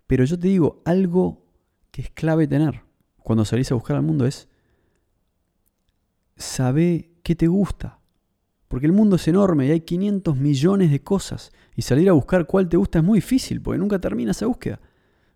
pero 0.06 0.24
yo 0.24 0.38
te 0.38 0.48
digo, 0.48 0.82
algo 0.84 1.46
que 1.90 2.02
es 2.02 2.10
clave 2.10 2.46
tener 2.46 2.82
cuando 3.16 3.46
salís 3.46 3.72
a 3.72 3.76
buscar 3.76 3.96
al 3.96 4.02
mundo 4.02 4.26
es, 4.26 4.46
sabe 6.36 7.12
qué 7.22 7.34
te 7.34 7.46
gusta, 7.46 7.98
porque 8.68 8.84
el 8.84 8.92
mundo 8.92 9.16
es 9.16 9.26
enorme 9.26 9.66
y 9.66 9.70
hay 9.70 9.80
500 9.80 10.36
millones 10.36 10.90
de 10.90 11.02
cosas 11.02 11.50
y 11.74 11.80
salir 11.80 12.10
a 12.10 12.12
buscar 12.12 12.46
cuál 12.46 12.68
te 12.68 12.76
gusta 12.76 12.98
es 12.98 13.04
muy 13.06 13.18
difícil, 13.18 13.62
porque 13.62 13.78
nunca 13.78 13.98
termina 13.98 14.32
esa 14.32 14.44
búsqueda. 14.44 14.80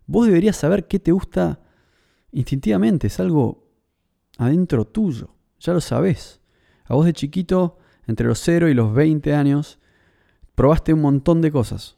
Vos 0.05 0.27
deberías 0.27 0.57
saber 0.57 0.87
qué 0.87 0.99
te 0.99 1.11
gusta 1.11 1.59
instintivamente, 2.31 3.07
es 3.07 3.19
algo 3.19 3.67
adentro 4.37 4.85
tuyo, 4.85 5.33
ya 5.59 5.73
lo 5.73 5.81
sabés. 5.81 6.39
A 6.85 6.93
vos 6.93 7.05
de 7.07 7.13
chiquito 7.13 7.79
entre 8.07 8.27
los 8.27 8.39
0 8.39 8.69
y 8.69 8.73
los 8.73 8.93
20 8.93 9.33
años, 9.33 9.79
probaste 10.55 10.93
un 10.93 11.01
montón 11.01 11.41
de 11.41 11.51
cosas. 11.51 11.97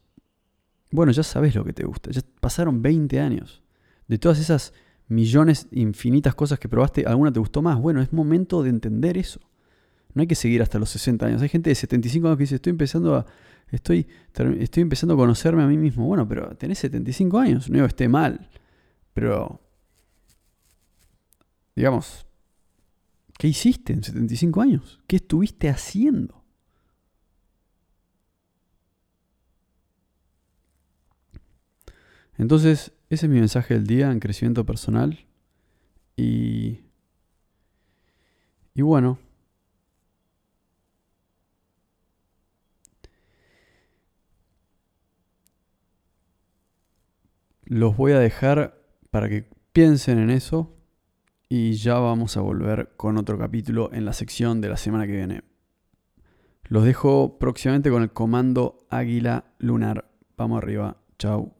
Bueno, 0.91 1.11
ya 1.11 1.23
sabes 1.23 1.55
lo 1.55 1.63
que 1.63 1.73
te 1.73 1.83
gusta, 1.83 2.11
ya 2.11 2.21
pasaron 2.39 2.81
20 2.81 3.19
años. 3.19 3.61
De 4.07 4.17
todas 4.17 4.39
esas 4.39 4.73
millones, 5.07 5.67
infinitas 5.71 6.35
cosas 6.35 6.59
que 6.59 6.69
probaste, 6.69 7.05
¿alguna 7.05 7.31
te 7.31 7.39
gustó 7.39 7.61
más? 7.61 7.79
Bueno, 7.79 8.01
es 8.01 8.13
momento 8.13 8.63
de 8.63 8.69
entender 8.69 9.17
eso. 9.17 9.39
No 10.13 10.21
hay 10.21 10.27
que 10.27 10.35
seguir 10.35 10.61
hasta 10.61 10.79
los 10.79 10.89
60 10.89 11.25
años. 11.25 11.41
Hay 11.41 11.49
gente 11.49 11.69
de 11.69 11.75
75 11.75 12.27
años 12.27 12.37
que 12.37 12.43
dice, 12.43 12.55
estoy 12.55 12.71
empezando 12.71 13.15
a, 13.15 13.25
estoy, 13.71 14.07
estoy 14.59 14.81
empezando 14.81 15.15
a 15.15 15.17
conocerme 15.17 15.63
a 15.63 15.67
mí 15.67 15.77
mismo. 15.77 16.05
Bueno, 16.05 16.27
pero 16.27 16.55
tenés 16.55 16.79
75 16.79 17.37
años, 17.37 17.69
no 17.69 17.75
digo 17.75 17.87
esté 17.87 18.07
mal, 18.07 18.49
pero 19.13 19.59
digamos, 21.75 22.24
¿Qué 23.37 23.47
hiciste 23.47 23.93
en 23.93 24.03
75 24.03 24.61
años? 24.61 25.01
¿Qué 25.07 25.17
estuviste 25.17 25.69
haciendo? 25.69 26.43
Entonces, 32.37 32.93
ese 33.09 33.25
es 33.25 33.29
mi 33.31 33.39
mensaje 33.39 33.73
del 33.73 33.87
día 33.87 34.11
en 34.11 34.19
crecimiento 34.19 34.65
personal. 34.65 35.25
Y, 36.17 36.79
y 38.73 38.81
bueno, 38.81 39.19
los 47.65 47.97
voy 47.97 48.13
a 48.13 48.19
dejar 48.19 48.81
para 49.11 49.27
que 49.27 49.49
piensen 49.73 50.19
en 50.19 50.29
eso 50.29 50.75
y 51.49 51.73
ya 51.73 51.99
vamos 51.99 52.37
a 52.37 52.41
volver 52.41 52.93
con 52.97 53.17
otro 53.17 53.37
capítulo 53.37 53.89
en 53.93 54.05
la 54.05 54.13
sección 54.13 54.61
de 54.61 54.69
la 54.69 54.77
semana 54.77 55.05
que 55.05 55.13
viene. 55.13 55.43
Los 56.67 56.83
dejo 56.83 57.37
próximamente 57.37 57.91
con 57.91 58.01
el 58.01 58.11
comando 58.11 58.77
Águila 58.89 59.45
Lunar. 59.59 60.09
Vamos 60.35 60.57
arriba. 60.57 60.97
Chao. 61.19 61.54